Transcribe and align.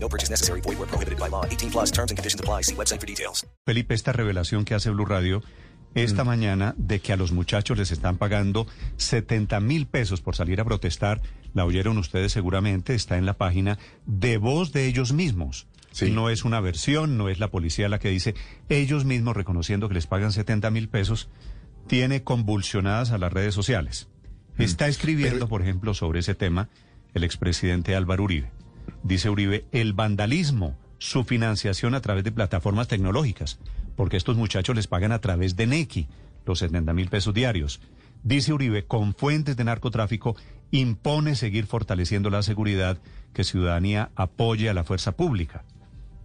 No 0.00 0.08
purchase 0.08 0.30
necessary. 0.30 0.60
Void 0.62 0.78
where 0.78 0.88
prohibited 0.88 1.18
by 1.18 1.28
law. 1.28 1.44
18 1.44 1.70
plus 1.70 1.90
terms 1.90 2.10
and 2.10 2.16
conditions 2.16 2.40
apply. 2.40 2.62
See 2.62 2.74
website 2.74 3.00
for 3.00 3.06
details. 3.06 3.46
Felipe, 3.66 3.94
esta 3.94 4.12
revelación 4.12 4.64
que 4.64 4.74
hace 4.74 4.90
Blue 4.90 5.04
Radio 5.04 5.42
esta 5.94 6.24
mañana 6.24 6.74
de 6.76 7.00
que 7.00 7.12
a 7.12 7.16
los 7.16 7.32
muchachos 7.32 7.78
les 7.78 7.90
están 7.90 8.18
pagando 8.18 8.66
70 8.96 9.60
mil 9.60 9.86
pesos 9.86 10.20
por 10.20 10.36
salir 10.36 10.60
a 10.60 10.64
protestar, 10.64 11.20
la 11.54 11.64
oyeron 11.64 11.98
ustedes 11.98 12.32
seguramente, 12.32 12.94
está 12.94 13.16
en 13.18 13.26
la 13.26 13.34
página 13.34 13.78
de 14.06 14.38
voz 14.38 14.72
de 14.72 14.86
ellos 14.86 15.12
mismos. 15.12 15.66
No 16.12 16.30
es 16.30 16.44
una 16.44 16.60
versión, 16.60 17.16
no 17.16 17.28
es 17.28 17.40
la 17.40 17.50
policía 17.50 17.88
la 17.88 17.98
que 17.98 18.10
dice, 18.10 18.34
ellos 18.68 19.04
mismos 19.04 19.36
reconociendo 19.36 19.88
que 19.88 19.94
les 19.94 20.06
pagan 20.06 20.32
70 20.32 20.70
mil 20.70 20.88
pesos, 20.88 21.28
tiene 21.88 22.22
convulsionadas 22.22 23.10
a 23.10 23.18
las 23.18 23.32
redes 23.32 23.54
sociales. 23.54 24.08
Está 24.58 24.88
escribiendo, 24.88 25.48
por 25.48 25.62
ejemplo, 25.62 25.94
sobre 25.94 26.20
ese 26.20 26.34
tema 26.34 26.68
el 27.14 27.24
expresidente 27.24 27.96
Álvaro 27.96 28.24
Uribe. 28.24 28.50
Dice 29.02 29.30
Uribe, 29.30 29.66
el 29.72 29.92
vandalismo, 29.92 30.76
su 30.98 31.24
financiación 31.24 31.94
a 31.94 32.00
través 32.00 32.24
de 32.24 32.32
plataformas 32.32 32.88
tecnológicas, 32.88 33.58
porque 33.96 34.16
estos 34.16 34.36
muchachos 34.36 34.74
les 34.76 34.86
pagan 34.86 35.12
a 35.12 35.20
través 35.20 35.56
de 35.56 35.66
Nequi 35.66 36.08
los 36.44 36.58
70 36.58 36.92
mil 36.92 37.08
pesos 37.08 37.34
diarios. 37.34 37.80
Dice 38.22 38.52
Uribe, 38.52 38.84
con 38.84 39.14
fuentes 39.14 39.56
de 39.56 39.64
narcotráfico, 39.64 40.36
impone 40.70 41.34
seguir 41.34 41.66
fortaleciendo 41.66 42.30
la 42.30 42.42
seguridad, 42.42 42.98
que 43.32 43.44
ciudadanía 43.44 44.10
apoye 44.16 44.68
a 44.68 44.74
la 44.74 44.84
fuerza 44.84 45.12
pública. 45.12 45.64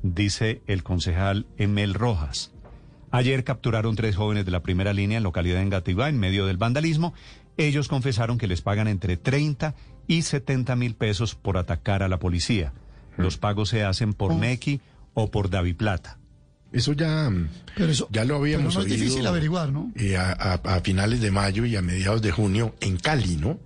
Dice 0.01 0.61
el 0.67 0.83
concejal 0.83 1.45
Emel 1.57 1.93
Rojas. 1.93 2.51
Ayer 3.11 3.43
capturaron 3.43 3.95
tres 3.95 4.15
jóvenes 4.15 4.43
de 4.43 4.51
la 4.51 4.63
primera 4.63 4.91
línea 4.91 5.17
en 5.17 5.23
localidad 5.23 5.57
de 5.57 5.63
Engativá 5.63 6.09
en 6.09 6.19
medio 6.19 6.47
del 6.47 6.57
vandalismo. 6.57 7.13
Ellos 7.57 7.87
confesaron 7.87 8.39
que 8.39 8.47
les 8.47 8.63
pagan 8.63 8.87
entre 8.87 9.17
30 9.17 9.75
y 10.07 10.21
70 10.23 10.75
mil 10.75 10.95
pesos 10.95 11.35
por 11.35 11.57
atacar 11.57 12.03
a 12.03 12.07
la 12.07 12.19
policía. 12.19 12.73
Los 13.17 13.37
pagos 13.37 13.69
se 13.69 13.83
hacen 13.83 14.13
por 14.13 14.33
Nequi 14.35 14.81
o 15.13 15.29
por 15.29 15.49
Daviplata. 15.49 16.17
Eso 16.71 16.93
ya, 16.93 17.31
Pero 17.75 17.91
eso- 17.91 18.07
ya 18.11 18.25
lo 18.25 18.37
habíamos 18.37 18.73
pero 18.73 18.79
no 18.81 18.87
es 18.87 18.91
oído, 18.93 19.03
difícil 19.05 19.27
averiguar, 19.27 19.71
¿no? 19.71 19.91
eh, 19.95 20.17
a, 20.17 20.31
a- 20.31 20.53
a 20.75 20.79
finales 20.81 21.21
de 21.21 21.29
mayo 21.29 21.65
y 21.65 21.75
a 21.75 21.83
mediados 21.83 22.23
de 22.23 22.31
junio 22.31 22.73
en 22.81 22.97
Cali, 22.97 23.35
¿no? 23.35 23.59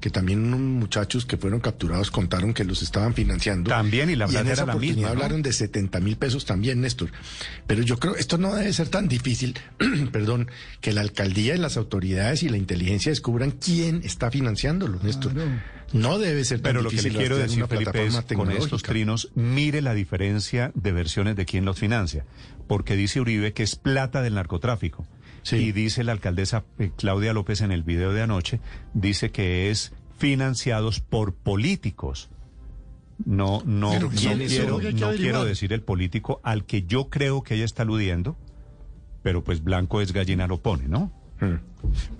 Que 0.00 0.10
también 0.10 0.44
unos 0.44 0.60
muchachos 0.60 1.26
que 1.26 1.36
fueron 1.36 1.60
capturados 1.60 2.10
contaron 2.10 2.54
que 2.54 2.64
los 2.64 2.82
estaban 2.82 3.14
financiando. 3.14 3.70
También, 3.70 4.10
y 4.10 4.16
la 4.16 4.26
en 4.26 4.30
plata 4.30 4.52
esa 4.52 4.62
era 4.62 4.66
la 4.66 4.72
oportunidad 4.72 4.96
misma, 4.96 5.08
¿no? 5.08 5.14
hablaron 5.14 5.42
de 5.42 5.52
70 5.52 6.00
mil 6.00 6.16
pesos 6.16 6.44
también, 6.44 6.80
Néstor. 6.80 7.10
Pero 7.66 7.82
yo 7.82 7.98
creo, 7.98 8.14
esto 8.14 8.38
no 8.38 8.54
debe 8.54 8.72
ser 8.72 8.88
tan 8.88 9.08
difícil, 9.08 9.58
perdón, 10.12 10.50
que 10.80 10.92
la 10.92 11.00
alcaldía 11.00 11.54
y 11.54 11.58
las 11.58 11.76
autoridades 11.76 12.42
y 12.42 12.48
la 12.48 12.56
inteligencia 12.56 13.10
descubran 13.10 13.50
quién 13.50 14.02
está 14.04 14.30
financiándolo, 14.30 15.00
Néstor. 15.02 15.32
No 15.92 16.18
debe 16.18 16.44
ser 16.44 16.60
tan 16.60 16.72
Pero 16.72 16.82
lo 16.82 16.90
que 16.90 16.96
le 16.96 17.02
difícil 17.02 17.18
quiero 17.18 17.36
decir, 17.38 17.58
una 17.58 17.66
Felipe, 17.66 17.90
es 17.90 18.14
plataforma 18.14 18.44
con 18.44 18.50
estos 18.50 18.82
tecnológica. 18.82 18.92
trinos, 18.92 19.30
mire 19.34 19.80
la 19.80 19.94
diferencia 19.94 20.70
de 20.74 20.92
versiones 20.92 21.36
de 21.36 21.46
quién 21.46 21.64
los 21.64 21.78
financia. 21.78 22.24
Porque 22.66 22.96
dice 22.96 23.20
Uribe 23.20 23.54
que 23.54 23.62
es 23.62 23.76
plata 23.76 24.20
del 24.20 24.34
narcotráfico. 24.34 25.06
Sí. 25.48 25.56
Y 25.56 25.72
dice 25.72 26.04
la 26.04 26.12
alcaldesa 26.12 26.64
eh, 26.78 26.90
Claudia 26.94 27.32
López 27.32 27.62
en 27.62 27.72
el 27.72 27.82
video 27.82 28.12
de 28.12 28.20
anoche, 28.20 28.60
dice 28.92 29.30
que 29.30 29.70
es 29.70 29.92
financiados 30.18 31.00
por 31.00 31.32
políticos. 31.32 32.28
No, 33.24 33.62
no, 33.64 33.98
no 33.98 34.10
quiero, 34.10 34.68
no 34.68 34.76
averiguar. 34.76 35.16
quiero 35.16 35.44
decir 35.44 35.72
el 35.72 35.80
político 35.80 36.40
al 36.44 36.66
que 36.66 36.82
yo 36.82 37.08
creo 37.08 37.42
que 37.42 37.54
ella 37.54 37.64
está 37.64 37.82
aludiendo, 37.82 38.36
pero 39.22 39.42
pues 39.42 39.64
blanco 39.64 40.02
es 40.02 40.12
gallina 40.12 40.46
lo 40.46 40.60
pone, 40.60 40.86
¿no? 40.86 41.10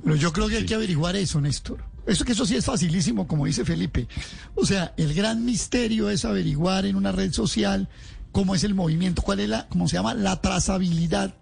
Pero 0.02 0.16
yo 0.16 0.32
creo 0.32 0.48
que 0.48 0.56
hay 0.56 0.66
que 0.66 0.74
averiguar 0.74 1.14
eso, 1.14 1.38
Néstor. 1.40 1.84
Eso 2.06 2.24
que 2.24 2.32
eso 2.32 2.46
sí 2.46 2.56
es 2.56 2.64
facilísimo, 2.64 3.28
como 3.28 3.44
dice 3.44 3.66
Felipe. 3.66 4.08
O 4.54 4.64
sea, 4.64 4.94
el 4.96 5.12
gran 5.12 5.44
misterio 5.44 6.08
es 6.08 6.24
averiguar 6.24 6.86
en 6.86 6.96
una 6.96 7.12
red 7.12 7.32
social 7.32 7.90
cómo 8.32 8.54
es 8.54 8.64
el 8.64 8.74
movimiento, 8.74 9.20
cuál 9.20 9.40
es 9.40 9.48
la, 9.50 9.68
cómo 9.68 9.86
se 9.86 9.96
llama, 9.96 10.14
la 10.14 10.40
trazabilidad 10.40 11.34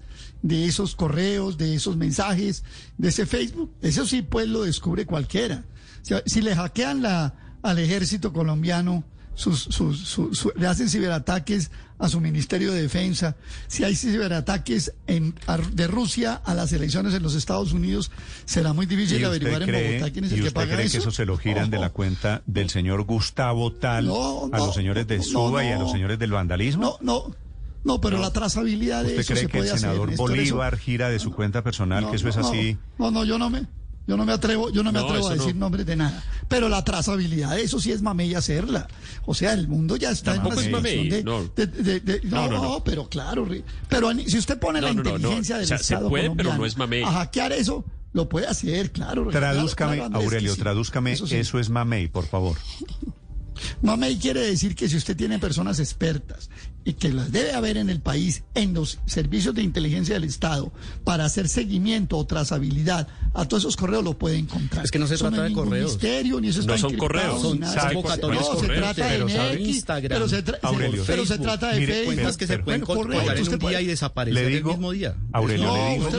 de 0.42 0.64
esos 0.66 0.94
correos, 0.96 1.58
de 1.58 1.74
esos 1.74 1.96
mensajes, 1.96 2.64
de 2.98 3.08
ese 3.08 3.26
Facebook. 3.26 3.72
Eso 3.82 4.06
sí, 4.06 4.22
pues 4.22 4.48
lo 4.48 4.62
descubre 4.62 5.06
cualquiera. 5.06 5.64
O 6.02 6.04
sea, 6.04 6.22
si 6.26 6.40
le 6.42 6.54
hackean 6.54 7.02
la, 7.02 7.34
al 7.62 7.78
ejército 7.78 8.32
colombiano, 8.32 9.04
sus, 9.34 9.60
sus, 9.64 10.00
su- 10.00 10.34
su- 10.34 10.52
le 10.56 10.66
hacen 10.66 10.88
ciberataques 10.88 11.70
a 11.98 12.08
su 12.08 12.20
Ministerio 12.22 12.72
de 12.72 12.80
Defensa, 12.82 13.36
si 13.66 13.84
hay 13.84 13.94
ciberataques 13.94 14.92
en, 15.06 15.34
a- 15.46 15.58
de 15.58 15.86
Rusia 15.86 16.40
a 16.44 16.54
las 16.54 16.72
elecciones 16.72 17.12
en 17.12 17.22
los 17.22 17.34
Estados 17.34 17.72
Unidos, 17.74 18.10
será 18.46 18.72
muy 18.72 18.86
difícil 18.86 19.14
¿Y 19.20 19.24
usted 19.24 19.26
averiguar 19.28 19.62
en 19.62 19.68
cree- 19.68 19.92
Bogotá 19.98 20.12
quién 20.12 20.24
es 20.24 20.30
y 20.30 20.34
el 20.36 20.40
que 20.40 20.46
usted 20.48 20.54
paga 20.60 20.74
cree 20.74 20.86
eso. 20.86 20.92
que 20.92 20.98
eso 20.98 21.10
se 21.10 21.26
lo 21.26 21.36
giran 21.36 21.68
de 21.70 21.78
la 21.78 21.90
cuenta 21.90 22.42
del 22.46 22.70
señor 22.70 23.02
Gustavo 23.04 23.72
Tal 23.72 24.06
No, 24.06 24.44
a 24.52 24.58
no, 24.58 24.66
los 24.66 24.74
señores 24.74 25.06
de 25.06 25.18
no, 25.18 25.22
Suba 25.22 25.64
y 25.64 25.68
a 25.68 25.78
los 25.78 25.90
señores 25.92 26.18
del 26.18 26.30
vandalismo? 26.30 26.98
No, 27.02 27.28
no, 27.28 27.36
no, 27.86 28.00
pero 28.00 28.18
la 28.18 28.32
trazabilidad 28.32 29.02
de 29.04 29.08
¿Usted 29.10 29.20
eso 29.20 29.32
cree 29.32 29.42
se 29.44 29.48
que 29.48 29.56
el 29.58 29.62
puede 29.62 29.70
hacer. 29.70 29.80
senador 29.88 30.10
eso- 30.12 30.22
Bolívar 30.22 30.76
gira 30.76 31.08
de 31.08 31.18
su 31.18 31.32
cuenta 31.32 31.62
personal, 31.62 32.02
no, 32.04 32.10
que 32.10 32.16
eso 32.16 32.28
es 32.28 32.36
no, 32.36 32.48
así? 32.48 32.76
No, 32.98 33.10
no, 33.10 33.24
yo 33.24 33.38
no 33.38 33.48
me, 33.48 33.62
yo 34.08 34.16
no 34.16 34.24
me 34.26 34.32
atrevo, 34.32 34.70
yo 34.70 34.82
no 34.82 34.92
me 34.92 34.98
No, 35.00 35.06
atrevo 35.06 35.28
a 35.28 35.30
eso 35.32 35.36
no. 35.36 35.42
decir 35.44 35.56
nombres 35.56 35.86
de 35.86 35.96
nada. 35.96 36.22
Pero 36.48 36.68
la 36.68 36.84
trazabilidad, 36.84 37.58
eso 37.58 37.80
sí 37.80 37.92
es 37.92 38.02
mamey 38.02 38.34
hacerla. 38.34 38.88
O 39.24 39.34
sea, 39.34 39.52
el 39.52 39.68
mundo 39.68 39.96
ya 39.96 40.10
está 40.10 40.34
en 40.34 40.40
una 40.42 40.54
es 40.54 40.56
de, 40.64 41.22
no. 41.24 41.44
de- 41.56 41.66
de- 41.66 42.00
de- 42.00 42.20
no, 42.24 42.48
No, 42.48 42.56
no, 42.56 42.62
no. 42.62 42.84
pero 42.84 43.08
claro, 43.08 43.46
pero 43.88 44.10
si 44.26 44.36
usted 44.38 44.58
pone 44.58 44.80
No, 44.80 44.88
la 44.88 44.92
no, 44.94 45.02
no, 45.02 45.10
no. 45.10 45.16
inteligencia 45.16 45.56
del 45.56 45.64
O 45.64 45.68
sea, 45.68 45.78
se 45.78 45.94
Estado 45.94 46.08
puede, 46.08 46.24
pero 46.24 46.34
colombiano 46.50 46.58
no 46.58 46.66
es 46.66 46.76
mamey. 46.76 47.02
a 47.04 47.10
hackear 47.12 47.52
eso, 47.52 47.84
lo 48.12 48.28
puede 48.28 48.46
hacer, 48.46 48.90
claro. 48.92 49.28
Tradúzcame, 49.28 49.96
claro, 49.98 50.16
Aurelio, 50.16 50.54
sí. 50.54 50.60
tradúzcame, 50.60 51.12
Eso 51.12 51.26
eso, 51.26 51.58
es 51.58 51.68
mamey, 51.70 52.08
por 52.08 52.26
favor. 52.26 52.56
Mamey 53.82 54.18
quiere 54.18 54.40
decir 54.40 54.74
que 54.74 54.88
si 54.88 54.96
usted 54.96 55.16
tiene 55.16 55.38
personas 55.38 55.80
expertas 55.80 56.50
y 56.86 56.92
que 56.94 57.12
las 57.12 57.32
debe 57.32 57.52
haber 57.52 57.76
en 57.76 57.90
el 57.90 58.00
país, 58.00 58.44
en 58.54 58.72
los 58.72 59.00
servicios 59.06 59.54
de 59.54 59.62
inteligencia 59.62 60.14
del 60.14 60.24
Estado, 60.24 60.72
para 61.04 61.24
hacer 61.26 61.48
seguimiento 61.48 62.16
o 62.16 62.24
trazabilidad 62.26 63.08
a 63.34 63.44
todos 63.46 63.64
esos 63.64 63.76
correos, 63.76 64.02
lo 64.04 64.16
puede 64.16 64.38
encontrar. 64.38 64.84
Es 64.84 64.90
que 64.92 64.98
no 64.98 65.06
se 65.06 65.16
Eso 65.16 65.28
trata 65.28 65.42
de 65.42 65.52
correos. 65.52 65.90
misterio, 65.92 66.40
ni 66.40 66.48
eso 66.48 66.62
No 66.62 66.78
son 66.78 66.96
correos, 66.96 67.42
son 67.42 67.60
nada. 67.60 67.74
sabe- 67.74 67.94
No, 67.94 68.00
convocatorias 68.02 68.46
se 68.60 68.66
trata 68.68 69.08
de 69.08 69.60
Instagram, 69.62 70.08
pero 70.16 70.28
se, 70.28 70.44
tra- 70.44 70.58
Aurelio. 70.62 71.02
pero 71.06 71.26
se 71.26 71.38
trata 71.38 71.72
de 71.72 71.80
Mire, 71.80 71.92
Facebook. 71.92 72.14
Cuentas 72.14 72.36
que 72.36 72.46
se 72.46 72.58
pueden 72.60 72.80
bueno, 72.82 72.86
en 73.36 73.42
usted 73.42 73.52
un 73.54 73.58
puede- 73.58 73.72
día 73.76 73.80
y 73.82 73.86
desaparecer 73.86 74.42
Le 74.44 74.48
digo, 74.48 74.70
el 74.70 74.76
mismo 74.76 74.92
día. 74.92 75.16
Aurelio, 75.32 75.66
No, 75.66 75.74
le 75.74 75.94
digo, 75.94 76.10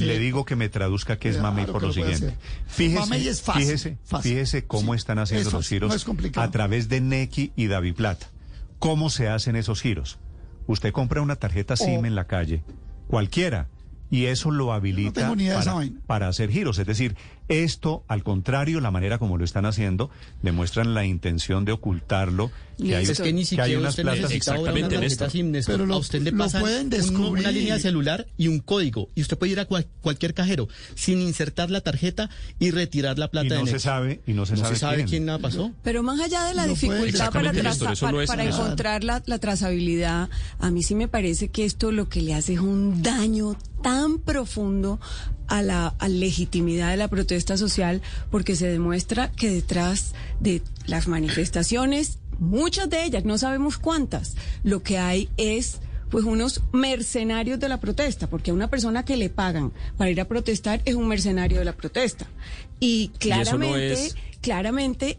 le 0.00 0.18
que 0.46 0.56
me 0.56 0.68
traduzca 0.70 1.18
que 1.18 1.28
es 1.28 1.36
Claro 1.36 1.50
mamey 1.50 1.66
por 1.66 1.82
lo 1.82 1.92
siguiente. 1.92 2.34
Fíjese, 2.66 3.00
Mamey 3.00 3.28
es 3.28 3.42
fácil, 3.42 3.62
fíjese, 3.64 3.98
fácil. 4.04 4.32
fíjese 4.32 4.64
cómo 4.66 4.94
Sí, 4.94 4.96
están 4.98 5.18
haciendo 5.18 5.48
es 5.48 5.52
los 5.52 5.68
giros 5.68 5.90
no 5.90 5.94
es 5.94 6.04
complicado. 6.04 6.46
a 6.46 6.50
través 6.50 6.88
de 6.88 7.00
Nequi 7.02 7.52
y 7.54 7.66
Daviplata. 7.66 8.30
¿Cómo 8.78 9.10
se 9.10 9.28
hacen 9.28 9.56
esos 9.56 9.80
giros? 9.80 10.18
Usted 10.66 10.92
compra 10.92 11.22
una 11.22 11.36
tarjeta 11.36 11.76
SIM 11.76 12.00
Oh. 12.02 12.06
en 12.06 12.14
la 12.14 12.26
calle, 12.26 12.64
cualquiera, 13.08 13.68
y 14.10 14.26
eso 14.26 14.50
lo 14.50 14.72
habilita 14.72 15.34
de 15.34 15.48
esa 15.48 15.74
para, 15.74 15.88
para 16.06 16.28
hacer 16.28 16.50
giros. 16.50 16.78
Es 16.78 16.86
decir, 16.86 17.16
esto, 17.48 18.04
al 18.08 18.22
contrario, 18.24 18.80
la 18.80 18.90
manera 18.90 19.18
como 19.18 19.38
lo 19.38 19.44
están 19.44 19.66
haciendo, 19.66 20.10
demuestran 20.42 20.94
la 20.94 21.04
intención 21.04 21.64
de 21.64 21.72
ocultarlo. 21.72 22.50
Que 22.76 22.94
hay, 22.94 23.04
Es 23.06 23.20
que 23.20 23.32
ni 23.32 23.40
hay 23.40 23.44
siquiera 23.46 23.78
unas 23.80 23.90
usted 23.90 24.02
platas 24.02 24.20
necesita 24.22 24.50
ahora 24.50 24.60
una 24.60 24.70
Exactamente, 24.80 24.94
tarjeta 24.96 25.24
Néstor. 25.24 25.30
SIM, 25.30 25.50
Néstor. 25.50 25.74
Pero 25.76 25.86
lo- 25.86 25.94
a 25.94 25.98
usted 25.98 26.20
le 26.22 26.32
descubrir. 26.90 27.42
una 27.44 27.50
línea 27.50 27.74
de 27.74 27.80
celular 27.80 28.26
y 28.36 28.48
un 28.48 28.58
código. 28.58 29.08
Y 29.14 29.22
usted 29.22 29.38
puede 29.38 29.52
ir 29.52 29.60
a 29.60 29.64
cual- 29.64 29.86
cualquier 30.02 30.34
cajero 30.34 30.68
sin 30.94 31.20
insertar 31.22 31.70
la 31.70 31.80
tarjeta 31.80 32.28
y 32.58 32.70
retirar 32.72 33.18
la 33.18 33.28
plata 33.30 33.46
y 33.46 33.50
de 33.50 33.54
no 33.60 33.66
se 33.66 33.72
Next. 33.72 33.84
sabe, 33.84 34.20
y 34.26 34.32
no 34.34 34.44
se 34.44 34.52
No 34.54 34.58
sabe, 34.60 34.74
se 34.74 34.80
sabe 34.80 35.04
quién 35.04 35.24
la 35.24 35.38
pasó. 35.38 35.72
Pero 35.82 36.02
más 36.02 36.20
allá 36.20 36.44
de 36.44 36.54
la 36.54 36.66
No 36.66 36.72
dificultad 36.74 37.32
para, 37.32 37.52
traza- 37.52 37.90
no 37.94 37.96
para, 38.12 38.26
para 38.26 38.44
encontrar 38.44 39.04
la, 39.04 39.22
la 39.24 39.38
trazabilidad, 39.38 40.28
a 40.58 40.70
mí 40.70 40.82
sí 40.82 40.94
me 40.94 41.08
parece 41.08 41.48
que 41.48 41.64
esto 41.64 41.92
lo 41.92 42.08
que 42.10 42.20
le 42.20 42.34
hace 42.34 42.54
es 42.54 42.60
un 42.60 43.02
daño 43.02 43.56
tan 43.86 44.18
profundo 44.18 44.98
a 45.46 45.62
la 45.62 45.94
a 46.00 46.08
legitimidad 46.08 46.90
de 46.90 46.96
la 46.96 47.06
protesta 47.06 47.56
social, 47.56 48.02
porque 48.32 48.56
se 48.56 48.66
demuestra 48.66 49.30
que 49.30 49.48
detrás 49.48 50.12
de 50.40 50.60
las 50.86 51.06
manifestaciones, 51.06 52.18
muchas 52.40 52.90
de 52.90 53.04
ellas, 53.04 53.24
no 53.24 53.38
sabemos 53.38 53.78
cuántas, 53.78 54.34
lo 54.64 54.82
que 54.82 54.98
hay 54.98 55.28
es 55.36 55.78
pues 56.10 56.24
unos 56.24 56.62
mercenarios 56.72 57.60
de 57.60 57.68
la 57.68 57.78
protesta, 57.78 58.28
porque 58.28 58.50
a 58.50 58.54
una 58.54 58.68
persona 58.70 59.04
que 59.04 59.16
le 59.16 59.28
pagan 59.30 59.72
para 59.96 60.10
ir 60.10 60.20
a 60.20 60.24
protestar 60.26 60.82
es 60.84 60.96
un 60.96 61.06
mercenario 61.06 61.60
de 61.60 61.64
la 61.64 61.72
protesta. 61.76 62.26
Y 62.80 63.10
no 63.12 63.18
claramente, 63.20 63.92
es- 63.92 64.16
claramente 64.40 65.18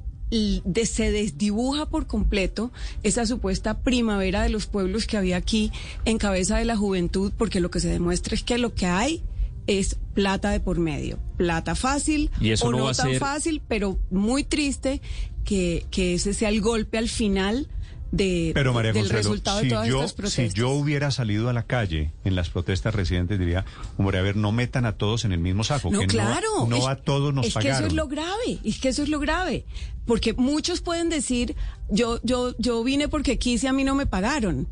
de- 0.65 0.85
se 0.85 1.11
desdibuja 1.11 1.85
por 1.85 2.05
completo 2.07 2.71
esa 3.03 3.25
supuesta 3.25 3.79
primavera 3.79 4.43
de 4.43 4.49
los 4.49 4.65
pueblos 4.67 5.05
que 5.07 5.17
había 5.17 5.37
aquí 5.37 5.71
en 6.05 6.17
cabeza 6.17 6.57
de 6.57 6.65
la 6.65 6.75
juventud, 6.75 7.31
porque 7.37 7.59
lo 7.59 7.71
que 7.71 7.79
se 7.79 7.87
demuestra 7.89 8.35
es 8.35 8.43
que 8.43 8.57
lo 8.57 8.73
que 8.73 8.85
hay 8.87 9.23
es 9.67 9.97
plata 10.13 10.49
de 10.51 10.59
por 10.59 10.79
medio, 10.79 11.19
plata 11.37 11.75
fácil 11.75 12.29
Y 12.39 12.51
eso 12.51 12.67
o 12.67 12.71
no 12.71 12.77
no, 12.79 12.83
va 12.85 12.91
a 12.91 12.93
tan 12.93 13.09
ser- 13.11 13.19
fácil, 13.19 13.61
pero 13.67 13.97
muy 14.11 14.43
triste 14.43 15.01
que, 15.43 15.85
que 15.91 16.13
ese 16.15 16.33
sea 16.33 16.49
el 16.49 16.59
golpe 16.61 16.97
al 16.97 17.07
final 17.09 17.67
de, 18.11 18.51
Pero 18.53 18.73
María 18.73 18.93
del 18.93 19.01
Consuelo, 19.03 19.17
resultado 19.21 19.59
si 19.59 19.65
de 19.65 19.71
todas 19.71 19.87
yo, 19.87 19.95
estas 19.97 20.11
si 20.11 20.15
protestas. 20.17 20.53
yo 20.53 20.69
hubiera 20.71 21.11
salido 21.11 21.49
a 21.49 21.53
la 21.53 21.63
calle 21.63 22.13
en 22.23 22.35
las 22.35 22.49
protestas 22.49 22.95
recientes, 22.95 23.37
diría, 23.37 23.65
hombre, 23.97 24.17
a 24.17 24.21
ver, 24.21 24.35
no 24.37 24.51
metan 24.51 24.85
a 24.85 24.93
todos 24.93 25.25
en 25.25 25.33
el 25.33 25.39
mismo 25.39 25.63
saco, 25.63 25.91
No, 25.91 25.99
que 25.99 26.07
claro. 26.07 26.47
no, 26.61 26.67
no 26.67 26.75
es- 26.77 26.87
a 26.87 26.95
todos 26.95 27.33
nos 27.33 27.45
es 27.47 27.53
que 27.53 27.59
pagaron. 27.59 27.77
eso 27.79 27.87
es 27.87 27.93
lo 27.93 28.07
grave, 28.07 28.59
es 28.63 28.79
que 28.79 28.89
eso 28.89 29.03
es 29.03 29.09
lo 29.09 29.19
grave. 29.19 29.65
Porque 30.05 30.33
muchos 30.33 30.79
pueden 30.81 31.09
decir, 31.09 31.55
yo, 31.89 32.19
yo, 32.23 32.55
yo 32.57 32.83
vine 32.83 33.09
porque 33.09 33.37
quise, 33.37 33.67
a 33.67 33.73
mí 33.73 33.83
no 33.83 33.93
me 33.95 34.05
pagaron. 34.05 34.67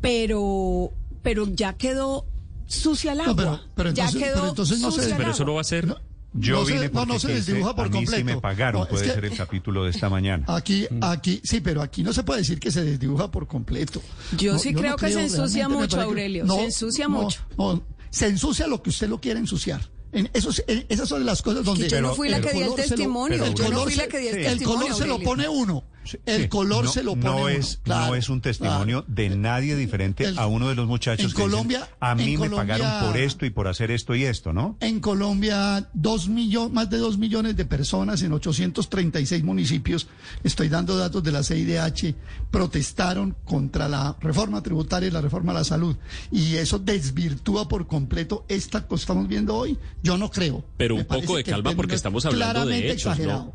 Pero, 0.00 0.92
pero 1.22 1.46
ya 1.48 1.74
quedó 1.74 2.26
sucia 2.66 3.12
el 3.12 3.20
agua. 3.20 3.28
No, 3.32 3.36
pero- 3.36 3.60
pero 3.74 3.90
ya 3.92 4.04
entonces- 4.04 4.22
quedó 4.22 4.34
pero 4.36 4.48
entonces 4.50 4.80
no 4.80 4.88
el 5.02 5.16
Pero 5.16 5.30
eso 5.30 5.44
no 5.44 5.54
va 5.54 5.60
a 5.60 5.64
ser... 5.64 5.96
Yo 6.32 6.60
No 6.60 6.64
se- 6.64 6.72
vine 6.74 6.84
no, 6.86 6.92
porque 6.92 7.12
no 7.12 7.18
se 7.18 7.28
desdibuja 7.34 7.74
por 7.74 7.86
a 7.86 7.88
mí 7.88 7.98
sí 8.00 8.04
completo. 8.06 8.24
me 8.24 8.40
pagaron, 8.40 8.82
No, 8.82 8.88
puede 8.88 9.04
que- 9.06 9.12
ser 9.14 9.24
el 9.24 9.36
capítulo 9.36 9.84
de 9.84 9.90
esta 9.90 10.08
mañana. 10.08 10.44
Aquí, 10.48 10.86
aquí, 11.00 11.40
sí, 11.42 11.60
pero 11.60 11.82
aquí 11.82 12.02
no 12.04 12.12
se 12.12 12.22
puede 12.22 12.40
decir 12.40 12.60
que 12.60 12.70
se 12.70 12.84
desdibuja 12.84 13.30
por 13.30 13.48
completo. 13.48 14.00
Yo 14.38 14.52
No, 14.52 14.58
sí 14.60 14.72
no 14.72 14.80
creo 14.80 14.96
que 14.96 15.10
se 15.12 15.22
ensucia 15.22 15.68
mucho, 15.68 15.96
que- 15.96 16.02
Aurelio, 16.04 16.46
se 16.46 16.64
ensucia 16.64 17.08
no, 17.08 17.22
mucho. 17.22 17.40
no, 17.58 17.82
se 18.10 18.28
ensucia 18.28 18.66
lo 18.68 18.80
que 18.82 18.90
usted 18.90 19.08
lo 19.08 19.20
quiere 19.20 19.40
ensuciar. 19.40 19.80
En 20.12 20.28
esos, 20.32 20.62
en- 20.66 20.86
esas 20.88 21.08
son 21.08 21.24
las 21.24 21.40
cosas 21.42 21.64
donde... 21.64 21.88
yo 21.88 22.00
no 22.00 22.14
fui 22.16 22.28
la 22.28 22.38
el 22.38 22.42
que 22.44 22.52
di 22.52 22.58
el 22.58 22.64
color 22.66 22.80
se 22.80 22.82
lo- 22.82 22.88
testimonio, 22.96 23.44
el 23.44 23.54
yo 23.54 23.64
no 23.64 23.70
color 23.70 23.84
fui 23.84 23.94
la 23.96 24.02
se- 24.04 24.08
que 24.08 24.18
di 24.18 24.26
el 24.28 24.34
El 24.38 24.44
testimonio, 24.44 24.80
color 24.82 24.98
se 24.98 25.06
lo 25.06 25.20
pone 25.20 25.48
uno. 25.48 25.84
El 26.26 26.42
Sí, 26.42 26.48
color 26.48 26.84
no- 26.84 26.90
se 26.92 27.02
lo 27.02 27.12
pone 27.12 27.24
no 27.24 27.36
uno. 27.38 27.48
es 27.48 27.80
claro, 27.82 28.06
no 28.08 28.14
es 28.14 28.28
un 28.28 28.40
testimonio 28.40 29.04
claro. 29.04 29.14
de 29.14 29.36
nadie 29.36 29.76
diferente 29.76 30.24
El- 30.24 30.38
a 30.38 30.46
uno 30.46 30.68
de 30.68 30.74
los 30.74 30.86
muchachos 30.86 31.26
en 31.26 31.30
que 31.32 31.36
dicen, 31.42 31.50
Colombia- 31.50 31.88
a 32.00 32.14
mí 32.14 32.22
en 32.34 32.40
me 32.40 32.48
Colombia- 32.48 32.76
pagaron 32.78 33.06
por 33.08 33.16
esto 33.20 33.46
y 33.46 33.50
por 33.50 33.68
hacer 33.68 33.90
esto 33.90 34.14
y 34.14 34.24
esto, 34.24 34.52
¿no? 34.52 34.76
En 34.80 35.00
Colombia, 35.00 35.88
dos 35.94 36.28
millon- 36.28 36.72
más 36.72 36.88
de 36.90 36.98
dos 36.98 37.18
millones 37.18 37.56
de 37.56 37.64
personas 37.64 38.22
en 38.22 38.32
836 38.32 39.42
municipios, 39.44 40.08
estoy 40.44 40.68
dando 40.68 40.96
datos 40.96 41.22
de 41.22 41.32
la 41.32 41.42
CIDH, 41.42 42.14
protestaron 42.50 43.36
contra 43.44 43.88
la 43.88 44.16
reforma 44.20 44.62
tributaria 44.62 45.08
y 45.08 45.10
la 45.10 45.20
reforma 45.20 45.52
a 45.52 45.56
la 45.56 45.64
salud. 45.64 45.96
Y 46.30 46.56
eso 46.56 46.78
desvirtúa 46.78 47.68
por 47.68 47.86
completo 47.86 48.44
esta 48.48 48.82
cosa 48.86 48.88
que 48.90 49.00
estamos 49.00 49.28
viendo 49.28 49.56
hoy. 49.56 49.78
Yo 50.02 50.18
no 50.18 50.30
creo. 50.30 50.64
Pero 50.76 50.94
un 50.96 51.04
poco 51.04 51.36
de 51.36 51.44
calma, 51.44 51.72
porque 51.74 51.94
estamos 51.94 52.26
hablando 52.26 52.66
de 52.66 52.80
claramente 52.80 52.92
hechos, 52.92 53.18
¿no? 53.20 53.54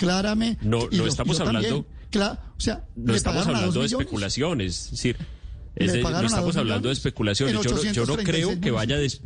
Claramente. 0.00 0.64
No- 0.64 0.78
no 0.84 0.90
yo- 0.90 1.06
estamos 1.06 1.36
yo 1.38 1.44
también. 1.44 1.64
hablando- 1.66 1.86
Cla- 2.10 2.40
o 2.56 2.60
sea, 2.60 2.84
No 2.96 3.14
estamos 3.14 3.46
hablando 3.46 3.80
de 3.80 3.86
especulaciones, 3.86 4.84
es 4.86 4.90
decir, 4.92 5.16
es 5.76 5.92
de- 5.92 6.02
no 6.02 6.20
estamos 6.22 6.56
hablando 6.56 6.88
de 6.88 6.94
especulaciones. 6.94 7.52
Yo 7.52 7.58
no, 7.58 7.64
yo 7.64 7.70
no 7.70 7.80
836 8.14 8.24
creo 8.48 8.60
que 8.60 8.70
vaya 8.70 8.96
a 8.96 8.98
des- 8.98 9.20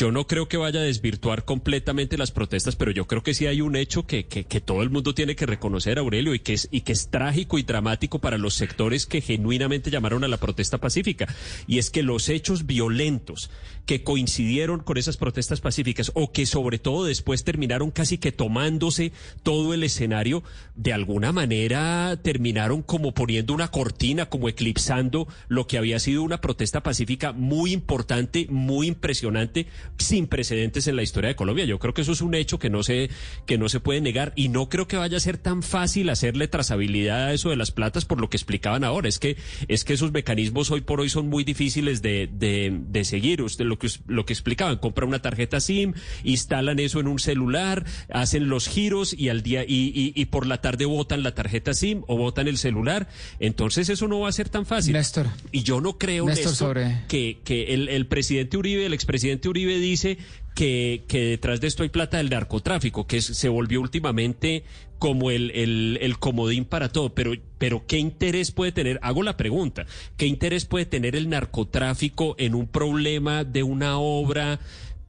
yo 0.00 0.10
no 0.10 0.26
creo 0.26 0.48
que 0.48 0.56
vaya 0.56 0.80
a 0.80 0.84
desvirtuar 0.84 1.44
completamente 1.44 2.16
las 2.16 2.30
protestas, 2.30 2.74
pero 2.74 2.90
yo 2.90 3.06
creo 3.06 3.22
que 3.22 3.34
sí 3.34 3.46
hay 3.46 3.60
un 3.60 3.76
hecho 3.76 4.06
que, 4.06 4.24
que, 4.24 4.60
todo 4.62 4.82
el 4.82 4.88
mundo 4.88 5.14
tiene 5.14 5.36
que 5.36 5.44
reconocer, 5.44 5.98
Aurelio, 5.98 6.32
y 6.34 6.38
que, 6.38 6.54
es, 6.54 6.68
y 6.70 6.80
que 6.80 6.92
es 6.92 7.10
trágico 7.10 7.58
y 7.58 7.64
dramático 7.64 8.18
para 8.18 8.38
los 8.38 8.54
sectores 8.54 9.04
que 9.04 9.20
genuinamente 9.20 9.90
llamaron 9.90 10.24
a 10.24 10.28
la 10.28 10.38
protesta 10.38 10.78
pacífica. 10.78 11.28
Y 11.66 11.76
es 11.76 11.90
que 11.90 12.02
los 12.02 12.30
hechos 12.30 12.64
violentos 12.64 13.50
que 13.84 14.02
coincidieron 14.02 14.80
con 14.80 14.96
esas 14.96 15.18
protestas 15.18 15.60
pacíficas 15.60 16.12
o 16.14 16.32
que 16.32 16.46
sobre 16.46 16.78
todo 16.78 17.04
después 17.04 17.44
terminaron 17.44 17.90
casi 17.90 18.16
que 18.16 18.32
tomándose 18.32 19.12
todo 19.42 19.74
el 19.74 19.82
escenario, 19.82 20.42
de 20.76 20.94
alguna 20.94 21.32
manera 21.32 22.18
terminaron 22.22 22.82
como 22.82 23.12
poniendo 23.12 23.52
una 23.52 23.70
cortina, 23.70 24.26
como 24.26 24.48
eclipsando 24.48 25.28
lo 25.48 25.66
que 25.66 25.76
había 25.76 25.98
sido 25.98 26.22
una 26.22 26.40
protesta 26.40 26.82
pacífica 26.82 27.32
muy 27.32 27.72
importante, 27.72 28.46
muy 28.48 28.86
impresionante, 28.86 29.66
sin 29.98 30.26
precedentes 30.26 30.86
en 30.86 30.96
la 30.96 31.02
historia 31.02 31.28
de 31.28 31.36
Colombia. 31.36 31.64
Yo 31.64 31.78
creo 31.78 31.94
que 31.94 32.02
eso 32.02 32.12
es 32.12 32.20
un 32.20 32.34
hecho 32.34 32.58
que 32.58 32.70
no 32.70 32.82
se, 32.82 33.10
que 33.46 33.58
no 33.58 33.68
se 33.68 33.80
puede 33.80 34.00
negar 34.00 34.32
y 34.36 34.48
no 34.48 34.68
creo 34.68 34.88
que 34.88 34.96
vaya 34.96 35.16
a 35.16 35.20
ser 35.20 35.36
tan 35.38 35.62
fácil 35.62 36.08
hacerle 36.10 36.48
trazabilidad 36.48 37.26
a 37.26 37.32
eso 37.32 37.50
de 37.50 37.56
las 37.56 37.70
platas 37.70 38.04
por 38.04 38.20
lo 38.20 38.30
que 38.30 38.36
explicaban 38.36 38.84
ahora. 38.84 39.08
Es 39.08 39.18
que, 39.18 39.36
es 39.68 39.84
que 39.84 39.92
esos 39.92 40.12
mecanismos 40.12 40.70
hoy 40.70 40.80
por 40.80 41.00
hoy 41.00 41.08
son 41.10 41.28
muy 41.28 41.44
difíciles 41.44 42.02
de, 42.02 42.28
de, 42.32 42.78
de 42.88 43.04
seguir. 43.04 43.42
Usted 43.42 43.64
lo 43.64 43.78
que, 43.78 43.88
lo 44.06 44.24
que 44.26 44.32
explicaban, 44.32 44.78
compra 44.78 45.06
una 45.06 45.20
tarjeta 45.20 45.60
SIM, 45.60 45.92
instalan 46.24 46.78
eso 46.78 47.00
en 47.00 47.06
un 47.08 47.18
celular, 47.18 47.84
hacen 48.12 48.48
los 48.48 48.68
giros 48.68 49.14
y 49.16 49.28
al 49.28 49.42
día, 49.42 49.64
y, 49.66 49.92
y, 49.94 50.12
y 50.14 50.24
por 50.26 50.46
la 50.46 50.60
tarde 50.60 50.84
votan 50.86 51.22
la 51.22 51.34
tarjeta 51.34 51.74
SIM 51.74 52.02
o 52.06 52.16
votan 52.16 52.48
el 52.48 52.58
celular. 52.58 53.08
Entonces 53.38 53.88
eso 53.88 54.08
no 54.08 54.20
va 54.20 54.28
a 54.28 54.32
ser 54.32 54.48
tan 54.48 54.66
fácil. 54.66 54.92
Néstor. 54.94 55.26
Y 55.52 55.62
yo 55.62 55.80
no 55.80 55.98
creo, 55.98 56.26
Néstor, 56.26 56.46
Néstor, 56.50 56.68
sobre- 56.68 57.04
que, 57.08 57.38
que 57.44 57.74
el, 57.74 57.88
el 57.88 58.06
presidente 58.06 58.56
Uribe, 58.56 58.86
el 58.86 58.94
expresidente 58.94 59.48
Uribe 59.48 59.69
dice 59.78 60.18
que, 60.54 61.04
que 61.08 61.20
detrás 61.20 61.60
de 61.60 61.66
esto 61.68 61.82
hay 61.82 61.88
plata 61.88 62.16
del 62.18 62.30
narcotráfico, 62.30 63.06
que 63.06 63.20
se 63.22 63.48
volvió 63.48 63.80
últimamente 63.80 64.64
como 64.98 65.30
el, 65.30 65.50
el, 65.52 65.98
el 66.02 66.18
comodín 66.18 66.64
para 66.64 66.90
todo. 66.90 67.14
Pero, 67.14 67.32
pero 67.58 67.86
¿qué 67.86 67.98
interés 67.98 68.50
puede 68.50 68.72
tener? 68.72 68.98
Hago 69.02 69.22
la 69.22 69.36
pregunta. 69.36 69.86
¿Qué 70.16 70.26
interés 70.26 70.64
puede 70.66 70.84
tener 70.86 71.16
el 71.16 71.28
narcotráfico 71.30 72.34
en 72.38 72.54
un 72.54 72.66
problema 72.66 73.44
de 73.44 73.62
una 73.62 73.98
obra? 73.98 74.60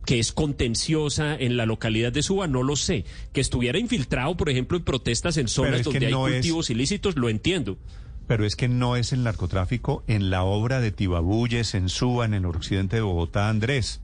que 0.03 0.17
es 0.17 0.31
contenciosa 0.31 1.35
en 1.35 1.57
la 1.57 1.67
localidad 1.67 2.11
de 2.11 2.23
Suba, 2.23 2.47
no 2.47 2.63
lo 2.63 2.75
sé. 2.75 3.05
Que 3.33 3.39
estuviera 3.39 3.77
infiltrado, 3.77 4.35
por 4.35 4.49
ejemplo, 4.49 4.75
en 4.79 4.83
protestas 4.83 5.37
en 5.37 5.47
zonas 5.47 5.83
donde 5.83 6.07
hay 6.07 6.11
no 6.11 6.27
es- 6.27 6.33
cultivos 6.33 6.71
ilícitos, 6.71 7.15
lo 7.17 7.29
entiendo. 7.29 7.77
Pero 8.25 8.43
es 8.43 8.55
que 8.55 8.67
no 8.67 8.95
es 8.95 9.13
el 9.13 9.21
narcotráfico 9.21 10.03
en 10.07 10.31
la 10.31 10.41
obra 10.43 10.81
de 10.81 10.91
Tibabuyes, 10.91 11.75
en 11.75 11.87
Suba, 11.87 12.25
en 12.25 12.33
el 12.33 12.45
occidente 12.47 12.95
de 12.95 13.03
Bogotá, 13.03 13.47
Andrés. 13.49 14.01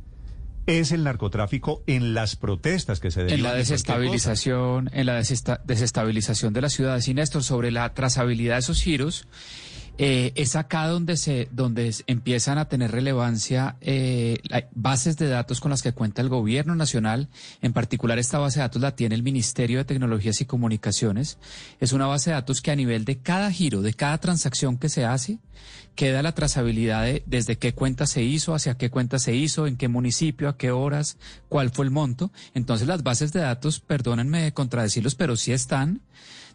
Es 0.67 0.91
el 0.91 1.03
narcotráfico 1.05 1.81
en 1.87 2.13
las 2.13 2.35
protestas 2.35 2.99
que 2.99 3.09
se 3.09 3.21
derivan 3.21 3.37
En 3.39 3.43
la 3.43 3.53
desestabilización, 3.55 4.89
en 4.93 5.05
la 5.05 5.15
desesta- 5.17 5.61
desestabilización 5.65 6.53
de 6.53 6.61
las 6.61 6.73
ciudades. 6.73 7.07
Y 7.07 7.13
Néstor, 7.13 7.43
sobre 7.43 7.71
la 7.71 7.93
trazabilidad 7.93 8.55
de 8.55 8.59
esos 8.59 8.81
giros, 8.81 9.27
eh, 9.99 10.31
es 10.35 10.55
acá 10.55 10.87
donde 10.87 11.17
se, 11.17 11.47
donde 11.51 11.93
empiezan 12.05 12.57
a 12.59 12.69
tener 12.69 12.91
relevancia 12.91 13.77
eh, 13.81 14.37
bases 14.75 15.17
de 15.17 15.27
datos 15.27 15.59
con 15.59 15.71
las 15.71 15.81
que 15.81 15.91
cuenta 15.91 16.21
el 16.21 16.29
gobierno 16.29 16.75
nacional. 16.75 17.29
En 17.61 17.73
particular, 17.73 18.19
esta 18.19 18.37
base 18.37 18.59
de 18.59 18.63
datos 18.63 18.81
la 18.81 18.95
tiene 18.95 19.15
el 19.15 19.23
Ministerio 19.23 19.79
de 19.79 19.85
Tecnologías 19.85 20.39
y 20.41 20.45
Comunicaciones. 20.45 21.39
Es 21.79 21.93
una 21.93 22.05
base 22.05 22.29
de 22.29 22.35
datos 22.35 22.61
que 22.61 22.71
a 22.71 22.75
nivel 22.75 23.05
de 23.05 23.17
cada 23.17 23.51
giro, 23.51 23.81
de 23.81 23.93
cada 23.93 24.19
transacción 24.19 24.77
que 24.77 24.89
se 24.89 25.03
hace, 25.03 25.39
queda 25.95 26.21
la 26.21 26.33
trazabilidad 26.33 27.03
de 27.03 27.23
desde 27.25 27.57
qué 27.57 27.73
cuenta 27.73 28.05
se 28.05 28.21
hizo, 28.21 28.53
hacia 28.53 28.77
qué 28.77 28.91
cuenta 28.91 29.17
se 29.17 29.33
hizo, 29.33 29.65
en 29.65 29.77
qué 29.77 29.87
municipio, 29.87 30.47
a 30.47 30.57
qué 30.57 30.69
horas, 30.69 31.17
cuál 31.49 31.71
fue 31.71 31.85
el 31.85 31.91
monto. 31.91 32.31
Entonces 32.53 32.87
las 32.87 33.01
bases 33.01 33.33
de 33.33 33.39
datos, 33.39 33.79
perdónenme 33.79 34.43
de 34.43 34.53
contradecirlos, 34.53 35.15
pero 35.15 35.35
sí 35.35 35.53
están. 35.53 36.01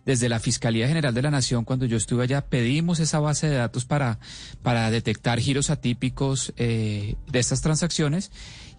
Desde 0.05 0.29
la 0.29 0.41
Fiscalía 0.41 0.89
General 0.89 1.15
de 1.15 1.23
la 1.23 1.31
Nación, 1.31 1.65
cuando 1.65 1.87
yo 1.87 1.97
estuve 1.97 2.25
allá, 2.25 2.41
pedimos 2.41 2.99
esa 2.99 3.21
base 3.21 3.49
de 3.49 3.57
datos 3.57 3.85
para, 3.85 4.19
para 4.63 4.91
detectar 4.91 5.39
giros 5.39 5.71
atípicos 5.71 6.53
eh, 6.57 7.15
de 7.31 7.39
estas 7.39 7.61
transacciones 7.61 8.33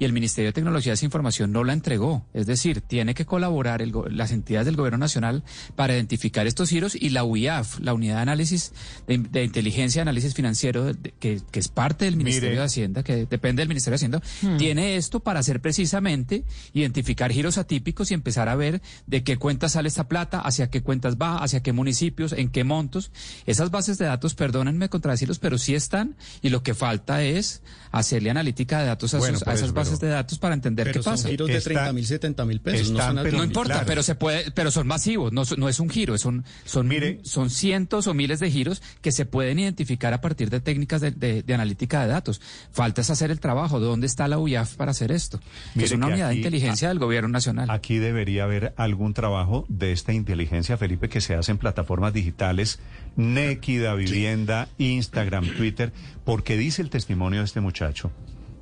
y 0.03 0.05
el 0.05 0.13
Ministerio 0.13 0.49
de 0.49 0.53
Tecnologías 0.53 1.01
e 1.01 1.05
Información 1.05 1.51
no 1.53 1.63
la 1.63 1.71
entregó. 1.73 2.25
Es 2.33 2.45
decir, 2.45 2.81
tiene 2.81 3.13
que 3.13 3.25
colaborar 3.25 3.81
el 3.81 3.93
las 4.09 4.31
entidades 4.31 4.65
del 4.65 4.75
Gobierno 4.75 4.97
Nacional 4.97 5.43
para 5.75 5.93
identificar 5.93 6.45
estos 6.45 6.69
giros 6.69 6.93
y 6.95 7.09
la 7.09 7.23
UIAF, 7.23 7.79
la 7.79 7.93
Unidad 7.93 8.15
de 8.15 8.21
Análisis 8.21 8.73
de, 9.07 9.17
de 9.19 9.43
Inteligencia 9.43 9.99
y 9.99 10.01
Análisis 10.01 10.33
Financiero, 10.33 10.83
de- 10.83 10.93
de- 10.93 11.11
que, 11.19 11.41
que 11.51 11.59
es 11.59 11.67
parte 11.69 12.05
del 12.05 12.17
Ministerio 12.17 12.49
Mire. 12.49 12.59
de 12.59 12.65
Hacienda, 12.65 13.03
que 13.03 13.25
depende 13.25 13.61
del 13.61 13.69
Ministerio 13.69 13.93
de 13.93 13.95
Hacienda, 13.95 14.21
tiene 14.57 14.97
esto 14.97 15.21
para 15.21 15.39
hacer 15.39 15.61
precisamente 15.61 16.43
identificar 16.73 17.31
giros 17.31 17.57
atípicos 17.57 18.11
y 18.11 18.13
empezar 18.13 18.49
a 18.49 18.55
ver 18.55 18.81
de 19.07 19.23
qué 19.23 19.37
cuentas 19.37 19.73
sale 19.73 19.87
esta 19.87 20.07
plata, 20.07 20.39
hacia 20.39 20.69
qué 20.69 20.81
cuentas 20.81 21.17
va, 21.17 21.37
hacia 21.37 21.61
qué 21.61 21.71
municipios, 21.71 22.33
en 22.33 22.49
qué 22.49 22.63
montos. 22.63 23.11
Esas 23.45 23.71
bases 23.71 23.97
de 23.97 24.05
datos, 24.05 24.35
perdónenme 24.35 24.89
contradecirlos, 24.89 25.39
pero 25.39 25.57
sí 25.57 25.75
están 25.75 26.15
y 26.41 26.49
lo 26.49 26.63
que 26.63 26.73
falta 26.73 27.23
es 27.23 27.61
hacerle 27.91 28.31
analítica 28.31 28.79
de 28.79 28.87
datos 28.87 29.13
a, 29.13 29.19
Bueno, 29.19 29.37
a 29.45 29.53
esas 29.53 29.63
eso, 29.65 29.73
bases 29.73 29.92
de 29.99 30.07
datos 30.07 30.39
para 30.39 30.53
entender 30.55 30.85
Pero 30.87 30.99
qué 30.99 31.03
son 31.03 31.13
pasa. 31.13 31.29
giros 31.29 31.47
de 31.47 31.55
Está- 31.57 31.69
30 31.71 31.93
mil, 31.93 32.05
70 32.05 32.45
mil 32.45 32.61
pesos. 32.61 32.91
no, 32.91 32.99
están, 32.99 33.19
pero 33.23 33.37
No 33.37 33.43
importa, 33.43 33.73
Claro. 33.73 33.87
pero 33.87 34.03
se 34.03 34.15
puede, 34.15 34.51
pero 34.51 34.71
son 34.71 34.87
masivos, 34.87 35.31
no, 35.33 35.41
es 35.69 35.79
un 35.79 35.89
giro, 35.89 36.17
son, 36.17 36.45
son, 36.65 36.87
Mire. 36.87 37.19
son 37.23 37.49
cientos 37.49 38.07
o 38.07 38.13
miles 38.13 38.39
de 38.39 38.49
giros 38.51 38.81
que 39.01 39.11
se 39.11 39.25
pueden 39.25 39.59
identificar 39.59 40.13
a 40.13 40.21
partir 40.21 40.49
de 40.49 40.59
técnicas 40.59 41.01
de, 41.01 41.11
de- 41.11 41.43
de 41.43 41.53
analítica 41.53 42.01
de 42.01 42.07
datos. 42.07 42.41
Falta 42.71 43.01
es 43.01 43.09
hacer 43.09 43.31
el 43.31 43.39
trabajo. 43.39 43.79
¿Dónde 43.79 44.07
está 44.07 44.27
la 44.27 44.37
UIAF 44.39 44.75
para 44.75 44.91
hacer 44.91 45.11
esto? 45.11 45.39
Mire 45.75 45.85
es 45.85 45.91
una 45.91 46.07
unidad 46.07 46.27
aquí- 46.27 46.35
de 46.35 46.39
inteligencia 46.41 46.87
a- 46.87 46.91
del 46.91 46.99
gobierno 46.99 47.29
nacional. 47.29 47.69
Aquí 47.69 47.97
debería 47.97 48.43
haber 48.45 48.73
algún 48.77 49.13
trabajo 49.13 49.65
de 49.69 49.91
esta 49.91 50.13
inteligencia, 50.13 50.77
Felipe, 50.77 51.09
que 51.09 51.21
se 51.21 51.35
hace 51.35 51.51
en 51.51 51.57
plataformas 51.57 52.13
digitales, 52.13 52.79
Nequida, 53.15 53.93
Vivienda, 53.95 54.67
Instagram, 54.77 55.45
Twitter, 55.55 55.93
porque 56.25 56.57
dice 56.57 56.81
el 56.81 56.89
testimonio 56.89 57.39
de 57.39 57.45
este 57.45 57.61
muchacho 57.61 58.11